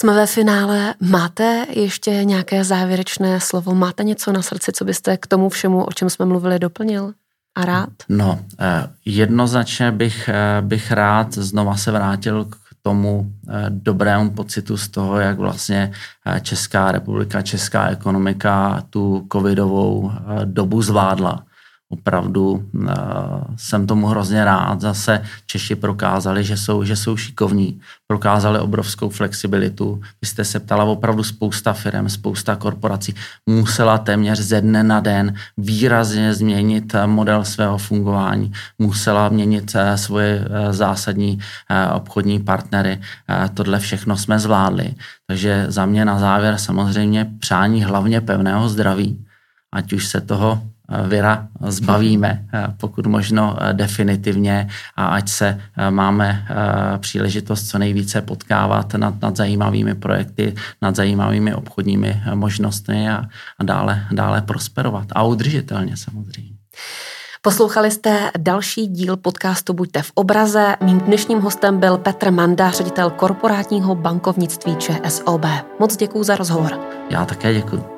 Jsme 0.00 0.14
ve 0.14 0.26
finále. 0.26 0.94
Máte 1.00 1.66
ještě 1.70 2.10
nějaké 2.10 2.64
závěrečné 2.64 3.40
slovo? 3.40 3.74
Máte 3.74 4.04
něco 4.04 4.32
na 4.32 4.42
srdci, 4.42 4.72
co 4.72 4.84
byste 4.84 5.16
k 5.16 5.26
tomu 5.26 5.48
všemu, 5.48 5.84
o 5.84 5.92
čem 5.92 6.10
jsme 6.10 6.24
mluvili, 6.24 6.58
doplnil? 6.58 7.12
A 7.56 7.64
rád? 7.64 7.88
No, 8.08 8.38
eh, 8.60 8.90
jednoznačně 9.04 9.92
bych, 9.92 10.28
eh, 10.28 10.62
bych 10.62 10.92
rád 10.92 11.34
znova 11.34 11.76
se 11.76 11.92
vrátil 11.92 12.44
k 12.44 12.56
tomu 12.82 13.32
eh, 13.48 13.66
dobrému 13.68 14.30
pocitu 14.30 14.76
z 14.76 14.88
toho, 14.88 15.18
jak 15.18 15.38
vlastně 15.38 15.92
Česká 16.42 16.92
republika, 16.92 17.42
česká 17.42 17.88
ekonomika 17.88 18.82
tu 18.90 19.26
covidovou 19.32 20.12
dobu 20.44 20.82
zvládla 20.82 21.44
opravdu 21.88 22.50
uh, 22.50 22.84
jsem 23.56 23.86
tomu 23.86 24.06
hrozně 24.06 24.44
rád. 24.44 24.80
Zase 24.80 25.22
Češi 25.46 25.74
prokázali, 25.74 26.44
že 26.44 26.56
jsou, 26.56 26.84
že 26.84 26.96
jsou 26.96 27.16
šikovní, 27.16 27.80
prokázali 28.06 28.58
obrovskou 28.58 29.08
flexibilitu. 29.08 30.00
Vy 30.22 30.28
jste 30.28 30.44
se 30.44 30.60
ptala 30.60 30.84
opravdu 30.84 31.24
spousta 31.24 31.72
firm, 31.72 32.08
spousta 32.08 32.56
korporací 32.56 33.14
musela 33.46 33.98
téměř 33.98 34.38
ze 34.38 34.60
dne 34.60 34.82
na 34.82 35.00
den 35.00 35.34
výrazně 35.56 36.34
změnit 36.34 36.94
eh, 36.94 37.06
model 37.06 37.44
svého 37.44 37.78
fungování, 37.78 38.52
musela 38.78 39.28
měnit 39.28 39.72
eh, 39.74 39.98
svoje 39.98 40.44
zásadní 40.70 41.38
obchodní 41.94 42.40
partnery. 42.40 43.00
Tohle 43.54 43.78
všechno 43.78 44.16
jsme 44.16 44.38
zvládli. 44.38 44.94
Takže 45.26 45.66
za 45.68 45.86
mě 45.86 46.04
na 46.04 46.18
závěr 46.18 46.58
samozřejmě 46.58 47.26
přání 47.38 47.84
hlavně 47.84 48.20
pevného 48.20 48.68
zdraví, 48.68 49.24
ať 49.72 49.92
už 49.92 50.06
se 50.06 50.20
toho 50.20 50.62
vira 51.08 51.48
zbavíme, 51.60 52.44
eh, 52.54 52.66
pokud 52.76 53.06
možno 53.06 53.56
eh, 53.60 53.72
definitivně 53.72 54.68
a 54.96 55.06
ať 55.06 55.28
se 55.28 55.60
eh, 55.76 55.90
máme 55.90 56.46
příležitost 56.98 57.68
co 57.68 57.78
nejvíce 57.78 58.22
potkávat 58.22 58.94
nad, 58.94 59.22
nad 59.22 59.36
zajímavými 59.36 59.94
projekty, 59.94 60.54
nad 60.82 60.96
zajímavými 60.96 61.54
obchodními 61.54 62.22
možnostmi 62.34 63.10
a, 63.10 63.24
a 63.58 63.64
dále, 63.64 64.06
dále 64.12 64.42
prosperovat 64.42 65.06
a 65.12 65.22
udržitelně 65.22 65.96
samozřejmě. 65.96 66.58
Poslouchali 67.42 67.90
jste 67.90 68.30
další 68.38 68.86
díl 68.86 69.16
podcastu 69.16 69.72
Buďte 69.72 70.02
v 70.02 70.12
obraze. 70.14 70.76
Mým 70.84 71.00
dnešním 71.00 71.40
hostem 71.40 71.80
byl 71.80 71.98
Petr 71.98 72.30
Manda, 72.30 72.70
ředitel 72.70 73.10
korporátního 73.10 73.94
bankovnictví 73.94 74.76
ČSOB. 74.76 75.44
Moc 75.80 75.96
děkuji 75.96 76.22
za 76.24 76.36
rozhovor. 76.36 76.80
Já 77.10 77.24
také 77.24 77.54
děkuji. 77.54 77.97